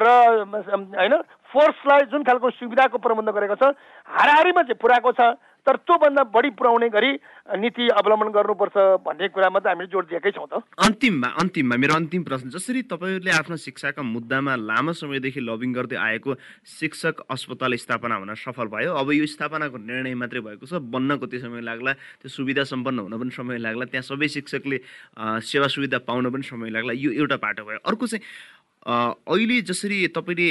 र 0.00 0.08
होइन 0.48 1.14
फोर्सलाई 1.52 2.08
जुन 2.08 2.22
खालको 2.24 2.50
सुविधाको 2.56 2.98
प्रबन्ध 2.98 3.28
गरेको 3.36 3.56
छ 3.56 3.72
हाराहारीमा 4.08 4.62
चाहिँ 4.62 4.80
पुऱ्याएको 4.80 5.12
छ। 5.12 5.20
तर 5.68 5.76
त्योभन्दा 5.84 6.22
बढी 6.32 6.50
पुर्याउने 6.56 6.88
गरी 6.88 7.12
नीति 7.60 7.88
अवलम्बन 7.92 8.28
गर्नुपर्छ 8.32 8.76
भन्ने 9.04 9.28
कुरामा 9.28 9.60
चाहिँ 9.60 9.76
हामीले 9.76 9.92
जोड 9.92 10.04
दिएकै 10.08 10.30
छौँ 10.32 10.48
त। 10.48 10.64
अन्तिममा 10.80 11.28
अन्तिममा 11.36 11.76
मेरो 11.76 11.94
अन्तिम 11.94 12.22
प्रश्न 12.24 12.48
जसरी 12.48 12.82
तपाईँहरूले 12.88 13.30
आफ्नो 13.36 13.56
शिक्षाका 13.60 14.02
मुद्दामा 14.02 14.54
लामो 14.64 14.92
समयदेखि 14.96 15.40
लबिङ 15.44 15.72
गर्दै 15.76 15.96
आएको 16.00 16.34
शिक्षक 16.64 17.20
अस्पताल 17.28 17.76
स्थापना 17.76 18.14
हुन 18.16 18.34
सफल 18.34 18.66
भयो। 18.72 18.96
अब 18.96 19.12
यो 19.12 19.26
स्थापनाको 19.28 19.76
निर्णय 19.76 20.14
मात्रै 20.16 20.40
भएको 20.40 20.64
छ। 20.64 20.80
बन्न 20.88 21.16
कति 21.20 21.38
समय 21.44 21.60
लाग्ला 21.60 21.92
त्यो 22.24 22.28
सुविधा 22.32 22.64
सम्पन्न 22.64 22.98
हुन 23.04 23.14
पनि 23.20 23.30
समय 23.36 23.58
लाग्ला 23.60 23.84
त्यहाँ 23.92 24.08
सबै 24.08 24.28
शिक्षकले 24.28 24.78
सेवा 25.44 25.66
सुविधा 25.68 25.98
पाउन 26.08 26.30
पनि 26.32 26.48
समय 26.48 26.70
लाग्ला। 26.72 26.92
यो 26.96 27.12
एउटा 27.12 27.36
पाटो 27.36 27.64
भयो। 27.68 27.84
अर्को 27.84 28.06
चाहिँ 28.06 28.24
अहिले 28.88 29.60
जसरी 29.68 29.96
तपाईँले 30.16 30.48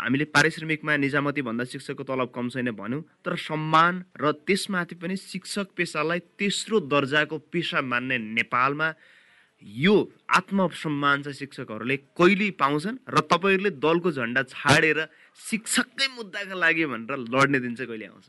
हामीले 0.00 0.24
पारिश्रमिकमा 0.32 0.96
निजामती 1.04 1.42
भन्दा 1.44 1.64
शिक्षकको 1.68 2.04
तलब 2.08 2.32
कम 2.32 2.48
छैन 2.48 2.70
भन्यौँ 2.72 3.02
तर 3.20 3.36
सम्मान 3.36 3.94
र 4.16 4.32
त्यसमाथि 4.48 4.94
पनि 4.96 5.16
शिक्षक 5.16 5.76
पेसालाई 5.76 6.18
तेस्रो 6.40 6.80
दर्जाको 6.88 7.38
पेसा 7.52 7.80
मान्ने 7.84 8.18
नेपालमा 8.40 8.88
यो 9.84 9.94
आत्मसम्मान 10.32 11.22
चाहिँ 11.22 11.38
शिक्षकहरूले 11.44 11.96
कहिले 12.16 12.50
पाउँछन् 12.56 13.04
र 13.04 13.20
तपाईँहरूले 13.28 13.70
दलको 13.84 14.10
झन्डा 14.16 14.42
छाडेर 14.48 15.04
शिक्षककै 15.36 16.08
मुद्दाका 16.16 16.54
लागि 16.56 16.84
भनेर 16.88 17.20
लड्ने 17.28 17.58
दिन 17.60 17.74
चाहिँ 17.76 17.88
कहिले 17.92 18.06
आउँछ? 18.06 18.28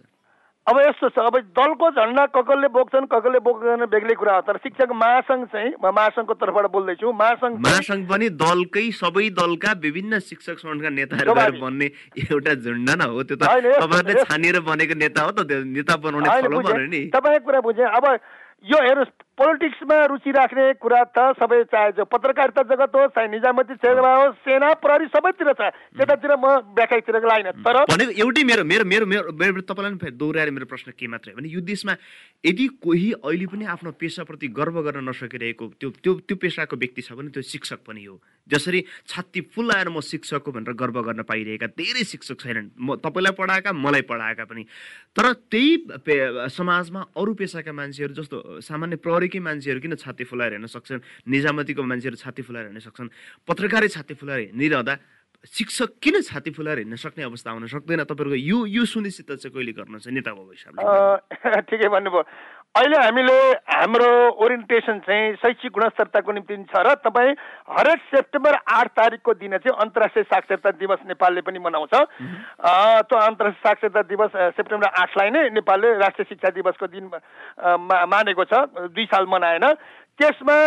अब 0.70 0.78
यस्तो 0.80 1.10
छ 1.10 1.18
अब 1.26 1.36
दलको 1.58 1.90
झन्डा 1.98 2.26
ककलले 2.38 2.68
बोक्छन् 2.70 3.06
ककलले 3.10 3.40
बोक्दैन 3.42 3.86
बेग्लै 3.90 4.16
कुरा 4.22 4.34
हो। 4.36 4.42
तर 4.48 4.58
शिक्षक 4.64 4.90
महासङ्घ 4.94 5.46
चाहिँ 5.50 5.72
म 5.82 5.90
महासङ्घको 5.98 6.34
तर्फबाट 6.38 6.66
बोल्दैछु 6.76 7.14
महासङ्घ 7.22 7.56
महासङ्घ 7.66 8.04
पनि 8.12 8.30
दलकै 8.42 8.86
सबै 9.00 9.30
दलका 9.40 9.72
विभिन्न 9.86 10.20
शिक्षक 10.30 10.58
सङ्घका 10.62 10.90
नेताहरू 11.00 11.34
बन्ने 11.58 11.88
एउटा 12.30 12.54
झुन्ड 12.62 12.90
न 12.90 13.02
हो। 13.10 13.24
त्यो 13.24 13.36
त 13.36 13.50
तपाईँहरूले 13.50 14.24
छानिएर 14.30 14.60
बनेको 14.70 15.00
नेता 15.02 15.22
हो 15.26 15.32
त 15.32 15.48
त्यो 15.50 15.64
नेता 15.74 15.96
बनाउने 16.06 17.02
तपाईँको 17.18 17.46
कुरा 17.50 17.60
बुझेँ। 17.66 17.90
अब 17.90 18.06
यो 18.70 18.78
हेर्नुहोस् 18.84 19.12
पोलिटिक्समा 19.40 19.98
रुचि 20.12 20.32
राख्ने 20.36 20.64
कुरा 20.84 21.02
त 21.16 21.18
सबै 21.40 21.64
चाहे 21.72 22.04
पत्रकारिता 22.12 22.62
जगत 22.68 22.96
होस् 22.96 23.16
चाहे 23.16 23.28
निजामती 23.32 23.74
सेवा 23.80 24.12
होस् 24.20 24.36
सेना 24.44 24.70
प्रहरी 24.84 25.08
सबैतिर 25.16 25.52
छ। 25.56 25.62
त्यतातिर 25.96 26.32
म 26.36 26.76
व्याख्यातिर 26.76 27.16
लाइन 27.24 27.48
तर 27.64 27.78
एउटै 28.20 28.44
मेरो 28.44 28.64
मेरो 28.68 28.86
मेरो 28.86 29.06
मेरो 29.32 29.64
तपाईँलाई 29.64 30.12
दोहोऱ्याएर 30.12 30.52
मेरो 30.52 30.68
प्रश्न 30.68 30.92
के 30.92 31.08
मात्रै 31.08 31.34
भने 31.40 31.48
यो 31.56 31.62
देशमा 31.64 31.96
यदि 32.44 32.66
कोही 32.84 33.10
अहिले 33.24 33.46
पनि 33.48 33.66
आफ्नो 33.80 33.92
पेसाप्रति 33.96 34.48
गर्व 34.60 34.76
गर्न 34.84 35.08
नसकिरहेको 35.08 35.66
त्यो 35.80 35.90
त्यो 36.04 36.14
त्यो 36.28 36.36
पेसाको 36.36 36.76
व्यक्ति 36.76 37.02
छ 37.08 37.16
भने 37.16 37.32
त्यो 37.32 37.44
शिक्षक 37.48 37.80
पनि 37.88 38.04
हो। 38.04 38.20
जसरी 38.50 38.80
छाती 39.08 39.42
फुल्लाएर 39.56 39.88
म 39.88 40.04
शिक्षक 40.04 40.44
हो 40.44 40.52
भनेर 40.52 40.74
गर्व 40.76 41.00
गर्न 41.00 41.24
पाइरहेका 41.24 41.68
धेरै 41.80 42.04
शिक्षक 42.04 42.44
छैनन्। 42.44 42.76
म 42.76 43.00
तपाईँलाई 43.00 43.34
पढाएका 43.40 43.72
मलाई 43.72 44.04
पढाएका 44.04 44.44
पनि। 44.52 44.64
तर 45.16 45.26
त्यही 45.48 46.50
समाजमा 46.50 47.02
अरू 47.16 47.34
पेसाका 47.40 47.72
मान्छेहरू 47.72 48.14
जस्तो 48.20 48.38
सामान्य 48.66 48.96
प्रहरी 49.00 49.28
पत्रिकै 49.30 49.46
मान्छेहरू 49.46 49.80
किन 49.80 49.96
छाती 49.96 50.24
फुलाएर 50.26 50.52
हेर्न 50.58 50.66
सक्छन्? 50.66 51.02
निजामतीको 51.30 51.82
मान्छेहरू 51.86 52.18
छाती 52.18 52.42
फुलाएर 52.42 52.66
हेर्न 52.74 52.82
सक्छन्? 52.82 53.10
पत्रकारै 53.46 53.90
छाती 53.94 54.14
फुलाएर 54.18 54.40
हिँडिरहँदा 54.50 54.94
शिक्षक 55.46 55.90
किन 56.02 56.16
छाती 56.26 56.52
फुलाएर 56.52 56.78
हिँड्न 56.84 56.98
सक्ने 56.98 57.24
अवस्था 57.30 57.50
आउन 57.54 57.66
सक्दैन? 57.70 58.04
तपाईँहरूको 58.10 58.40
यो 58.42 58.58
यो 58.66 58.84
सुनिश्चित 58.90 59.30
चाहिँ 59.38 59.54
कहिले 59.54 59.72
गर्नुहुन्छ 59.78 60.08
नेता 60.10 60.32
बाबु 60.34 60.52
हिसाबले 60.58 60.82
ठिकै 61.70 61.88
भन्नुभयो। 61.94 62.24
अहिले 62.78 62.98
हामीले 62.98 63.38
हाम्रो 63.66 64.08
ओरिएन्टेसन 64.46 65.00
चाहिँ 65.02 65.34
शैक्षिक 65.42 65.72
गुणस्तरताको 65.74 66.32
निम्ति 66.32 66.56
छ 66.70 66.82
र 66.86 66.94
तपाईँ 67.02 67.34
हरेक 67.66 68.00
सेप्टेम्बर 68.14 68.54
आठ 68.70 68.88
तारिकको 68.94 69.34
दिन 69.34 69.58
चाहिँ 69.58 69.74
अन्तर्राष्ट्रिय 69.74 70.24
साक्षरता 70.30 70.72
दिवस 70.78 71.00
नेपालले 71.10 71.42
पनि 71.42 71.60
मनाउँछ। 71.60 71.90
त्यो 71.90 73.18
अन्तर्राष्ट्रिय 73.18 73.66
साक्षरता 73.66 74.02
दिवस 74.14 74.32
सेप्टेम्बर 74.54 74.88
आठलाई 75.02 75.30
नै 75.34 75.50
नेपालले 75.50 75.94
राष्ट्रिय 75.98 76.30
शिक्षा 76.30 76.50
दिवसको 76.62 76.88
दिन 76.94 77.10
मानेको 78.06 78.44
छ 78.46 78.54
दुई 78.94 79.06
साल 79.10 79.26
मनाएन। 79.26 79.66
त्यसमा 80.20 80.58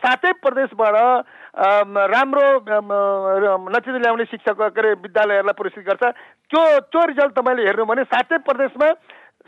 सातै 0.00 0.32
प्रदेशबाट 0.40 0.96
राम्रो 2.08 2.48
नतिजा 3.68 3.98
ल्याउने 4.00 4.24
शिक्षक 4.32 4.56
के 4.56 4.80
अरे 4.80 4.90
विद्यालयहरूलाई 5.04 5.58
पुरस्कृत 5.60 5.86
गर्छ। 5.86 6.04
त्यो 6.50 6.62
त्यो 6.88 7.06
रिजल्ट 7.06 7.32
तपाईँले 7.36 7.66
हेर्नु 7.68 7.84
भने 7.84 8.04
सातै 8.08 8.38
प्रदेशमा 8.48 8.88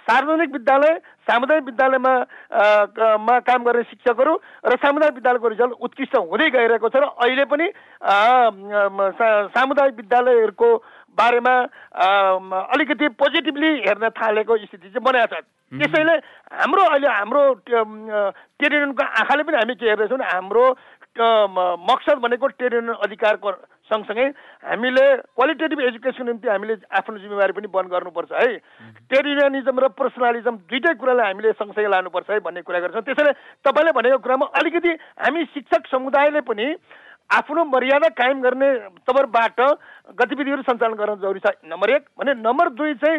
सार्वजनिक 0.03 0.51
विद्यालय 0.53 0.95
सामुदायिक 1.29 1.65
विद्यालयमा 1.65 2.15
मा 3.27 3.39
काम 3.47 3.65
गर्ने 3.65 3.83
शिक्षकहरू 3.91 4.35
र 4.67 4.77
सामुदायिक 4.83 5.15
विद्यालयको 5.15 5.49
रिजल्ट 5.49 5.73
उत्कृष्ट 5.81 6.17
हुँदै 6.17 6.51
गइरहेको 6.51 6.89
छ 6.89 6.97
र 6.97 7.11
अहिले 7.23 7.45
पनि 7.53 7.67
सामुदायिक 9.55 9.95
विद्यालयहरूको 9.97 10.71
बारेमा 11.19 11.55
अलिकति 12.75 13.09
पोजिटिभली 13.21 13.71
हेर्न 13.87 14.09
थालेको 14.19 14.57
स्थिति 14.57 14.89
चाहिँ 14.89 15.05
बनाएको 15.05 15.35
छ। 15.35 15.45
त्यसैले 15.73 16.15
हाम्रो 16.61 16.83
अहिले 16.85 17.09
हाम्रो 17.09 17.43
टेरिटोरियलको 17.65 19.05
आँखाले 19.21 19.43
पनि 19.43 19.57
हामी 19.57 19.75
के 19.77 19.87
हेर्दैछौँ 19.89 20.19
हाम्रो 20.25 20.65
मकसद 21.89 22.19
भनेको 22.25 22.47
ट्रेड 22.49 22.75
युनियन 22.75 22.95
अधिकारको 23.05 23.51
सँगसँगै 23.93 24.27
हामीले 24.65 25.05
क्वालिटेटिभ 25.37 25.81
एजुकेसनको 25.83 26.25
निम्ति 26.25 26.49
हामीले 26.49 26.75
आफ्नो 26.91 27.19
जिम्मेवारी 27.19 27.53
पनि 27.53 27.69
बन्द 27.69 27.89
गर्नुपर्छ 27.93 28.33
है। 28.33 28.57
ट्रेड 29.09 29.27
युनियनिजम 29.27 29.79
र 29.79 29.89
पर्सनालिजम 29.93 30.55
दुइटै 30.67 30.95
कुरालाई 30.97 31.27
हामीले 31.29 31.53
सँगसँगै 31.61 31.91
लानुपर्छ 31.93 32.31
है 32.31 32.41
भन्ने 32.41 32.63
कुरा 32.65 32.81
गर्छौँ 32.81 33.05
त्यसैले 33.05 33.33
तपाईँले 33.61 33.93
भनेको 33.93 34.19
कुरामा 34.25 34.47
अलिकति 34.57 34.91
हामी 35.21 35.45
शिक्षक 35.53 35.87
समुदायले 35.93 36.41
पनि 36.49 36.67
आफ्नो 37.31 37.65
मर्यादा 37.65 38.09
कायम 38.13 38.41
गर्ने 38.43 38.69
तवरबाट 39.09 39.61
गतिविधिहरू 40.19 40.63
सञ्चालन 40.63 40.95
गर्न 40.95 41.15
जरुरी 41.21 41.41
छ। 41.41 41.53
नम्बर 41.65 41.91
एक 41.91 42.05
भने 42.19 42.33
नम्बर 42.37 42.69
दुई 42.77 42.95
चाहिँ 43.01 43.19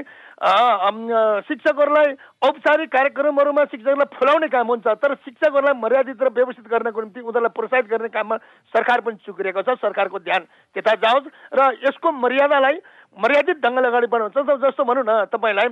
शिक्षकहरूलाई 1.48 2.14
औपचारिक 2.44 2.90
कार्यक्रमहरूमा 2.92 3.64
शिक्षकलाई 3.66 4.10
फुलाउने 4.14 4.48
काम 4.54 4.68
हुन्छ 4.68 4.88
तर 5.02 5.16
शिक्षकहरूलाई 5.18 5.80
मर्यादित 5.82 6.22
र 6.22 6.30
व्यवस्थित 6.30 6.68
गर्नको 6.68 7.02
निम्ति 7.02 7.20
उनीहरूलाई 7.22 7.56
प्रोत्साहित 7.56 7.88
गर्ने 7.90 8.10
काममा 8.14 8.38
सरकार 8.74 9.02
पनि 9.02 9.18
चुकिरहेको 9.26 9.62
छ। 9.64 9.82
सरकारको 9.82 10.20
ध्यान 10.20 10.44
त्यता 10.76 10.94
जाओस् 11.02 11.32
र 11.54 11.72
यसको 11.88 12.12
मर्यादालाई 12.12 12.78
मर्यादित 13.18 13.58
ढङ्गले 13.66 13.88
अगाडि 13.88 14.08
बढाउँछ 14.14 14.38
जस्तो 14.62 14.84
भनौँ 14.84 15.06
न 15.08 15.26
तपाईँलाई। 15.32 15.70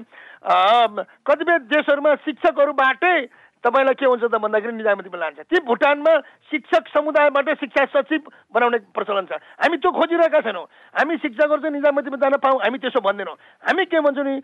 कतिपय 1.25 1.57
देशहरूमा 1.69 2.15
शिक्षकहरूबाटै 2.25 3.17
तपाईँलाई 3.61 3.93
के 3.93 4.05
हुन्छ 4.05 4.23
त 4.25 4.35
भन्दाखेरि 4.41 4.73
निजामतीमा 4.73 5.17
लान्छ 5.21 5.39
ती 5.45 5.57
भुटानमा 5.61 6.13
शिक्षक 6.49 6.83
समुदायबाट 6.93 7.49
शिक्षा 7.61 7.85
सचिव 7.93 8.21
बनाउने 8.49 8.77
प्रचलन 8.89 9.25
छ। 9.29 9.37
हामी 9.37 9.77
त्यो 9.77 9.91
खोजिरहेका 9.91 10.39
छैनौँ। 10.41 10.65
हामी 10.97 11.17
शिक्षकहरू 11.21 11.61
चाहिँ 11.61 11.75
निजामतीमा 11.77 12.17
जान 12.17 12.35
पाऊँ 12.41 12.57
हामी 12.57 12.77
त्यसो 12.81 12.99
भन्दैनौँ। 13.05 13.37
हामी 13.63 13.85
के 13.85 13.99
भन्छौँ 14.01 14.25
नि 14.25 14.35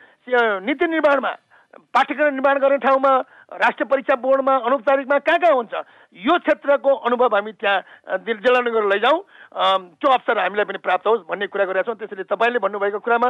नीति 0.66 0.86
निर्माणमा 0.86 1.34
पाठ्यक्रम 1.94 2.34
निर्माण 2.34 2.58
गर्ने 2.58 2.78
ठाउँमा 2.78 3.12
राष्ट्रिय 3.48 3.88
परीक्षा 3.88 4.16
बोर्डमा 4.20 4.56
अनौपचारिकमा 4.68 5.18
कहाँ 5.24 5.40
कहाँ 5.40 5.56
हुन्छ? 5.56 5.74
यो 6.16 6.38
क्षेत्रको 6.44 6.92
अनुभव 7.08 7.36
हामी 7.36 7.52
त्यहाँ 7.56 7.80
गरेर 8.20 8.88
लैजाउँ। 8.92 9.20
त्यो 9.98 10.10
अवसर 10.12 10.38
हामीलाई 10.38 10.66
पनि 10.68 10.78
प्राप्त 10.84 11.08
होस् 11.08 11.24
भन्ने 11.32 11.48
कुरा 11.48 11.66
गरेका 11.66 11.84
छौँ 11.88 11.96
त्यसैले 11.96 12.24
तपाईँले 12.28 12.60
भन्नुभएको 12.60 13.00
कुरामा 13.00 13.30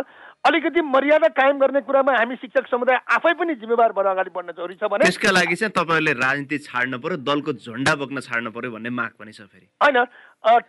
अलिकति 0.49 0.81
मर्यादा 0.81 1.27
कायम 1.37 1.57
गर्ने 1.61 1.81
कुरामा 1.85 2.17
हामी 2.17 2.35
शिक्षक 2.41 2.65
समुदाय 2.65 2.97
आफै 3.13 3.33
पनि 3.37 3.55
जिम्मेवार 3.61 3.91
भएर 3.93 4.07
अगाडि 4.07 4.31
बढ्न 4.33 4.57
जरुरी 4.57 4.75
छ 4.81 4.89
भने 4.89 5.05
त्यसका 5.05 5.31
लागि 5.37 5.55
चाहिँ 5.55 5.73
तपाईँहरूले 5.77 6.13
राजनीति 6.17 6.57
छाड्नु 6.65 6.97
पर्यो 6.97 7.17
दलको 7.21 7.53
झन्डा 7.53 7.93
बोक्न 8.01 8.19
छाड्नु 8.25 8.51
पर्यो 8.57 8.71
भन्ने 8.73 8.89
माग 8.89 9.11
पनि 9.21 9.31
छ 9.37 9.45
फेरि। 9.45 9.69
होइन 9.85 9.97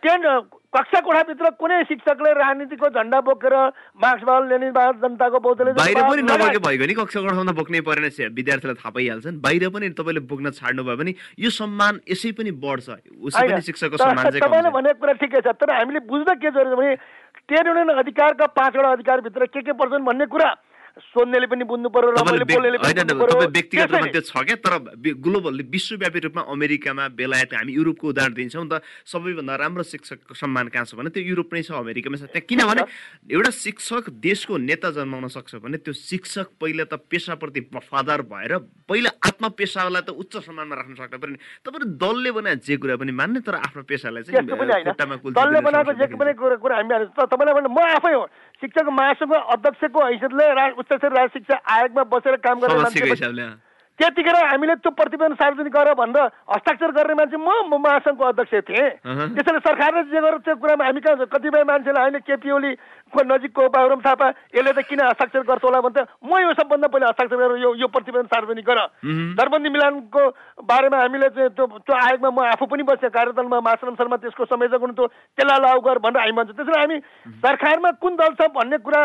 टेन 0.05 0.21
कक्षा 0.75 0.99
कोठाभित्र 1.01 1.49
कुनै 1.57 1.83
शिक्षकले 1.89 2.31
राजनीतिको 2.37 2.89
झन्डा 2.89 3.19
बोकेर 3.25 3.55
मार्क्सवाद 3.97 4.49
लेनिनवाद 4.49 5.01
जनताको 5.01 5.39
बौद्धले 5.41 5.71
बाहिर 5.73 6.01
पनि 6.05 6.21
नबोके 6.21 6.85
नि 6.85 6.93
कक्षा 7.01 7.19
कोठामा 7.19 7.57
बोक्नै 7.59 7.81
परेन 7.89 8.05
विद्यार्थीलाई 8.37 8.77
थाहा 8.77 8.91
पाइहाल्छन् 8.93 9.38
बाहिर 9.39 9.69
पनि 9.69 9.89
तपाईँले 9.95 10.21
बोक्न 10.29 10.51
छाड्नु 10.51 10.83
भयो 10.83 10.97
भने 10.97 11.13
यो 11.39 11.49
सम्मान 11.49 11.99
यसै 12.09 12.31
पनि 12.37 12.51
बढ्छ। 12.63 12.89
उसै 13.19 13.47
पनि 13.47 13.61
शिक्षकको 13.61 13.97
सम्मान 13.97 14.23
चाहिँ 14.29 14.41
तपाईँले 14.41 14.69
भनेको 14.69 14.99
कुरा 14.99 15.13
ठिकै 15.19 15.41
छ 15.41 15.55
तर 15.55 15.71
हामीले 15.73 15.99
बुझ्दा 16.05 16.33
के 16.39 16.49
जरुरी 16.51 16.95
भने 17.49 17.67
युनियन 17.67 17.89
अधिकारका 17.99 18.45
पाँचवटा 18.53 18.91
अधिकारभित्र 18.91 19.45
के 19.53 19.61
के 19.61 19.73
पर्छन् 19.73 20.05
भन्ने 20.05 20.25
कुरा 20.25 20.49
सोध्नेले 20.99 21.47
पनि 21.47 21.63
बुझ्नु 21.63 21.89
पर्यो 21.89 22.11
व्यक्तिगत 23.49 23.91
रूपमा 23.91 24.07
त्यो 24.11 24.21
छ 24.21 24.43
क्या 24.43 24.55
तर 24.59 24.73
ग्लोबल 25.25 25.61
विश्वव्यापी 25.71 26.19
रूपमा 26.25 26.41
अमेरिकामा 26.51 27.07
बेलायत 27.15 27.53
हामी 27.53 27.71
युरोपको 27.73 28.07
उदाहरण 28.09 28.33
दिन्छौँ 28.33 28.67
त 28.67 28.81
सबैभन्दा 29.07 29.55
राम्रो 29.63 29.83
शिक्षकको 29.83 30.33
सम्मान 30.35 30.67
कहाँ 30.69 30.85
छ 30.85 30.99
भने 30.99 31.09
त्यो 31.15 31.23
युरोप 31.23 31.53
नै 31.53 31.61
छ 31.63 31.71
अमेरिकामै 31.79 32.17
छ। 32.17 32.29
त्यहाँ 32.29 32.45
किनभने 32.49 32.83
एउटा 33.31 33.51
शिक्षक 33.55 34.03
देशको 34.19 34.57
नेता 34.59 34.89
जन्माउन 34.97 35.27
सक्छ 35.37 35.55
भने 35.63 35.77
त्यो 35.81 35.93
शिक्षक 35.93 36.47
पहिला 36.59 36.83
त 36.91 36.99
पेसाप्रति 37.09 37.59
वफादार 37.75 38.21
भएर 38.27 38.53
पहिला 38.89 39.09
आफ्नो 39.29 39.49
पेसालाई 39.55 40.01
त 40.03 40.09
उच्च 40.13 40.33
सम्मानमा 40.45 40.75
राख्न 40.75 40.93
सक्नु 40.99 41.19
पर्ने 41.19 41.37
तपाईँले 41.63 41.87
दलले 41.97 42.31
बनाए 42.37 42.55
जे 42.65 42.77
कुरा 42.77 42.95
पनि 42.99 43.11
मान्ने 43.15 43.39
तर 43.47 43.55
आफ्नो 43.55 43.83
पेसालाई 43.87 44.23
चाहिँ 44.27 44.45
दलले 44.45 45.59
बनाएको 45.63 45.93
जे 45.99 46.05
पनि 46.13 46.33
कुरा 46.33 46.75
हामी 46.75 46.93
तपाईँलाई 47.15 47.53
म 47.69 47.79
आफै 47.79 48.13
हो। 48.13 48.23
शिक्षक 48.61 48.89
महासङ्घ 48.91 49.33
अध्यक्षको 49.33 50.05
हैसियतले 50.05 50.69
उच्च 50.71 50.93
स्तरीय 50.93 51.27
शिक्षा 51.27 51.59
आयोगमा 51.75 52.03
बसेर 52.13 52.35
काम 52.43 52.59
गर्ने 52.59 52.81
मान्छे 52.81 53.68
त्यतिखेर 53.99 54.35
हामीले 54.35 54.75
त्यो 54.79 54.91
प्रतिवेदन 54.95 55.33
सार्वजनिक 55.35 55.73
गर 55.75 55.93
भनेर 55.99 56.23
हस्ताक्षर 56.55 56.91
गर्ने 56.95 57.13
मान्छे 57.19 57.37
म 57.37 57.75
महासङ्घको 57.83 58.23
अध्यक्ष 58.23 58.53
थिएँ। 58.67 58.89
त्यसैले 59.35 59.59
सरकारले 59.59 60.03
जे 60.07 60.19
गरेर 60.23 60.37
त्यो 60.39 60.55
कुरामा 60.55 60.85
हामी 60.87 61.01
कहाँ 61.03 61.27
कतिपय 61.27 61.63
मान्छेलाई 61.67 62.03
अहिले 62.07 62.19
केपी 62.23 62.49
ओलीको 62.49 63.19
नजिकको 63.27 63.67
बाबुराम 63.75 63.99
थापा 63.99 64.27
यसले 64.55 64.71
त 64.71 64.79
किन 64.87 65.01
हस्ताक्षर 65.03 65.43
गर्छ 65.43 65.63
होला 65.67 65.79
भने 65.83 65.99
त 65.99 66.07
म 66.23 66.31
यो 66.39 66.53
सबभन्दा 66.55 66.87
पहिला 66.87 67.11
हस्ताक्षर 67.11 67.37
गरेर 67.43 67.59
यो 67.59 67.69
यो 67.75 67.87
प्रतिवेदन 67.91 68.27
सार्वजनिक 68.31 68.65
गर। 68.65 68.79
दरबन्दी 69.35 69.69
मिलानको 69.69 70.23
बारेमा 70.63 70.97
हामीले 71.03 71.29
चाहिँ 71.35 71.51
त्यो 71.59 71.65
त्यो 71.83 71.95
आयोगमा 71.95 72.29
म 72.31 72.39
आफू 72.55 72.65
पनि 72.71 72.83
बसेँ 72.87 73.11
कार्यदलमा 73.11 73.59
मासरम 73.67 73.95
शर्मा 73.99 74.17
त्यसको 74.23 74.45
संयोजक 74.47 74.79
हुनुहुन्थ्यो 74.79 75.07
त्यसलाई 75.35 75.59
लागु 75.59 75.81
गर 75.83 75.97
भनेर 75.99 76.23
हामी 76.23 76.33
भन्छ। 76.39 76.55
त्यसैले 76.55 76.79
हामी 76.79 76.97
सरकारमा 77.43 77.89
कुन 77.99 78.15
दल 78.15 78.31
छ 78.39 78.47
भन्ने 78.55 78.77
कुरा 78.79 79.01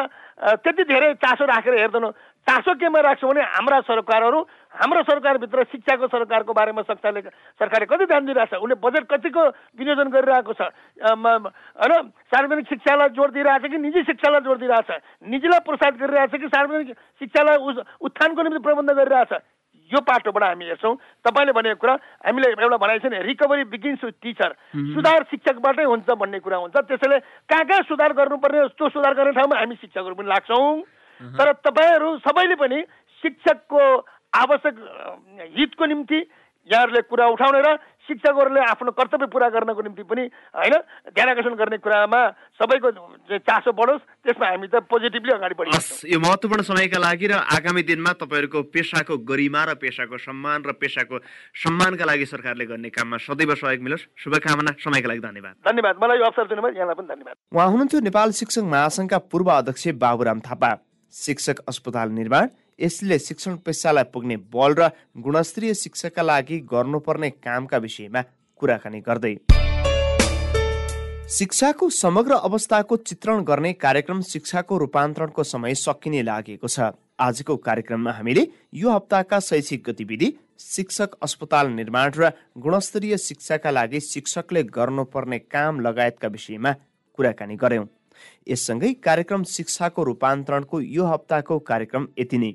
त्यति 0.62 0.82
धेरै 0.84 1.14
चासो 1.22 1.44
राखेर 1.46 1.74
हेर्दैनौँ। 1.78 2.12
चासो 2.46 2.74
केमा 2.76 3.00
राख्छौँ 3.00 3.30
भने 3.30 3.42
हाम्रा 3.52 3.80
सरकारहरू 3.88 4.40
हाम्रो 4.74 5.02
सरकारभित्र 5.02 5.64
शिक्षाको 5.72 6.06
सरकारको 6.12 6.52
बारेमा 6.52 6.82
सरकारले 6.82 7.20
सरकारले 7.60 7.86
कति 7.86 8.04
ध्यान 8.04 8.24
दिइरहेको 8.26 8.56
छ? 8.56 8.60
उसले 8.60 8.74
बजेट 8.84 9.04
कतिको 9.12 9.42
विनियोजन 9.80 10.08
गरिरहेको 10.12 10.52
छ? 10.52 10.68
होइन? 11.00 11.92
सार्वजनिक 12.28 12.66
शिक्षालाई 12.68 13.08
जोड 13.16 13.32
दिइरहेछ 13.32 13.70
कि 13.70 13.78
निजी 13.78 14.02
शिक्षालाई 14.04 14.40
जोड 14.44 14.58
दिइरहेछ 14.60 14.90
निजीलाई 15.24 15.60
प्रोत्साहित 15.64 15.96
गरिरहेछ 16.00 16.34
कि 16.36 16.48
सार्वजनिक 16.52 16.96
शिक्षालाई 17.20 17.56
उत्थानको 18.04 18.42
निम्ति 18.42 18.60
प्रबन्ध 18.60 18.90
गरिरहेछ 18.92 19.32
यो 19.90 20.00
पाटोबाट 20.00 20.42
हामी 20.44 20.64
हेर्छौँ। 20.64 20.94
तपाईँले 21.24 21.52
भनेको 21.52 21.80
कुरा 21.80 21.94
हामीले 22.24 22.48
एउटा 22.50 22.76
भनाइ 22.76 22.98
छ 22.98 23.06
नि 23.08 23.18
रिकभरी 23.24 23.64
बिगिन्स 23.68 24.04
विथ 24.04 24.16
टिचर 24.22 24.50
सुधार 24.96 25.22
शिक्षकबाटै 25.30 25.84
हुन्छ 25.84 26.08
भन्ने 26.08 26.38
कुरा 26.40 26.56
हुन्छ। 26.56 26.76
त्यसैले 26.88 27.18
कहाँ 27.48 27.64
कहाँ 27.64 27.82
सुधार 27.88 28.12
गर्नुपर्ने 28.16 28.68
त्यो 28.80 28.88
सुधार 28.88 29.14
गर्ने 29.14 29.32
ठाउँमा 29.32 29.60
हामी 29.60 29.74
शिक्षकहरू 29.80 30.14
पनि 30.14 30.28
लाग्छौँ। 30.28 30.68
तर 31.20 31.52
तपाईँहरू 31.66 32.16
सबैले 32.26 32.56
पनि 32.56 32.78
शिक्षकको 33.22 33.82
आवश्यक 34.34 34.76
हितको 35.58 35.86
निम्ति 35.86 36.18
यहाँहरूले 36.70 37.00
कुरा 37.12 37.26
उठाउने 37.28 37.60
र 37.60 37.76
शिक्षकहरूले 38.08 38.60
आफ्नो 38.60 38.90
कर्तव्य 38.96 39.26
पुरा 39.32 39.48
गर्नको 39.48 39.82
निम्ति 39.82 40.02
पनि 40.08 40.22
होइन 40.56 40.74
ध्यान 41.12 41.28
आकर्षण 41.28 41.54
गर्ने 41.60 41.76
कुरामा 41.76 42.20
सबैको 42.60 42.90
चासो 43.36 43.72
बढोस् 43.72 44.00
त्यसमा 44.24 44.48
हामी 44.48 44.68
त 44.68 44.80
पोजिटिभली 44.88 45.32
अगाडि 45.34 45.54
बढी 45.60 45.70
यो 46.12 46.20
महत्त्वपूर्ण 46.20 46.62
समयका 46.64 46.98
लागि 47.00 47.26
र 47.32 47.34
आगामी 47.56 47.82
दिनमा 47.84 48.12
तपाईँहरूको 48.16 48.62
पेसाको 48.72 49.16
गरिमा 49.24 49.64
र 49.64 49.74
पेसाको 49.76 50.16
सम्मान 50.24 50.64
र 50.64 50.72
पेसाको 50.80 51.20
सम्मानका 51.64 52.04
लागि 52.04 52.26
सरकारले 52.32 52.64
गर्ने 52.64 52.88
काममा 52.96 53.16
सदैव 53.28 53.54
सहयोग 53.60 53.84
मिलोस्। 53.84 54.08
शुभकामना 54.24 54.72
समयका 54.80 55.08
लागि 55.08 55.20
धन्यवाद। 55.20 55.54
धन्यवाद। 55.68 55.94
मलाई 56.00 56.16
यो 56.18 56.24
अवसर 56.24 56.48
दिनुभयो 56.48 56.76
यहाँलाई 56.76 56.96
पनि 56.96 57.08
धन्यवाद। 57.12 57.36
उहाँ 57.52 57.68
हुनुहुन्थ्यो 57.68 58.00
नेपाल 58.08 58.28
शिक्षक 58.40 58.64
महासङ्घका 58.72 59.18
पूर्व 59.28 59.48
अध्यक्ष 59.52 59.88
बाबुराम 60.00 60.40
थापा। 60.40 60.72
शिक्षक 61.14 61.58
अस्पताल 61.68 62.10
निर्माण। 62.10 62.48
यसले 62.80 63.18
शिक्षण 63.18 63.56
पेसालाई 63.56 64.04
पुग्ने 64.12 64.36
बल 64.50 64.74
र 64.74 64.88
गुणस्तरीय 65.18 65.74
शिक्षाका 65.74 66.22
लागि 66.22 66.58
गर्नुपर्ने 66.72 67.30
कामका 67.30 67.78
विषयमा 67.78 68.22
कुराकानी 68.62 69.00
गर्दै। 69.00 69.34
शिक्षाको 71.30 71.88
समग्र 71.90 72.34
अवस्थाको 72.44 72.96
चित्रण 72.98 73.42
गर्ने 73.42 73.72
कार्यक्रम 73.74 74.20
शिक्षाको 74.22 74.78
रूपान्तरणको 74.78 75.42
समय 75.44 75.74
सकिने 75.76 76.22
लागेको 76.22 76.68
छ। 76.68 76.92
आजको 77.20 77.56
कार्यक्रममा 77.58 78.12
हामीले 78.12 78.46
यो 78.74 78.90
हप्ताका 78.90 79.38
शैक्षिक 79.40 79.82
गतिविधि 79.86 80.32
शिक्षक 80.60 81.14
अस्पताल 81.22 81.70
निर्माण 81.72 82.10
र 82.16 82.30
गुणस्तरीय 82.58 83.16
शिक्षाका 83.18 83.70
लागि 83.70 84.00
शिक्षकले 84.02 84.62
गर्नुपर्ने 84.68 85.38
काम 85.38 85.80
लगायतका 85.80 86.28
विषयमा 86.28 86.72
कुराकानी 87.18 87.56
गर्यौं। 87.56 87.86
यससँगै 88.48 88.92
कार्यक्रम 89.00 89.42
शिक्षाको 89.46 90.02
रूपान्तरणको 90.02 90.80
यो 90.80 91.04
हप्ताको 91.04 91.58
कार्यक्रम 91.60 92.08
यति 92.18 92.38
नै। 92.38 92.52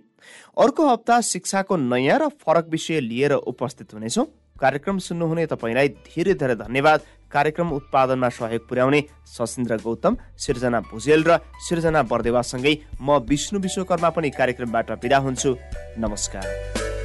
अर्को 0.57 0.87
हप्ता 0.87 1.21
शिक्षाको 1.21 1.77
नयाँ 1.77 2.19
र 2.19 2.27
फरक 2.37 2.67
विषय 2.69 2.99
लिएर 2.99 3.33
उपस्थित 3.33 3.93
हुनेछौँ। 3.93 4.25
कार्यक्रम 4.59 4.97
सुन्नुहुने 4.99 5.45
तपाईँलाई 5.45 5.87
धेरै 5.87 6.33
धेरै 6.33 6.55
धन्यवाद। 6.55 6.99
कार्यक्रम 7.31 7.71
उत्पादनमा 7.71 8.29
सहयोग 8.29 8.67
पुर्याउने 8.67 9.01
सशिन्द्र 9.27 9.77
गौतम 9.79 10.17
सिर्जना 10.35 10.79
भुजेल 10.81 11.23
र 11.23 11.37
सिर्जना 11.63 12.01
बर्देवासँगै 12.03 12.73
म 12.99 13.23
विष्णु 13.23 13.59
विश्वकर्मा 13.59 14.09
पनि 14.09 14.29
कार्यक्रमबाट 14.29 14.91
विदा 15.03 15.17
हुन्छु। 15.17 15.55
नमस्कार। 15.97 16.98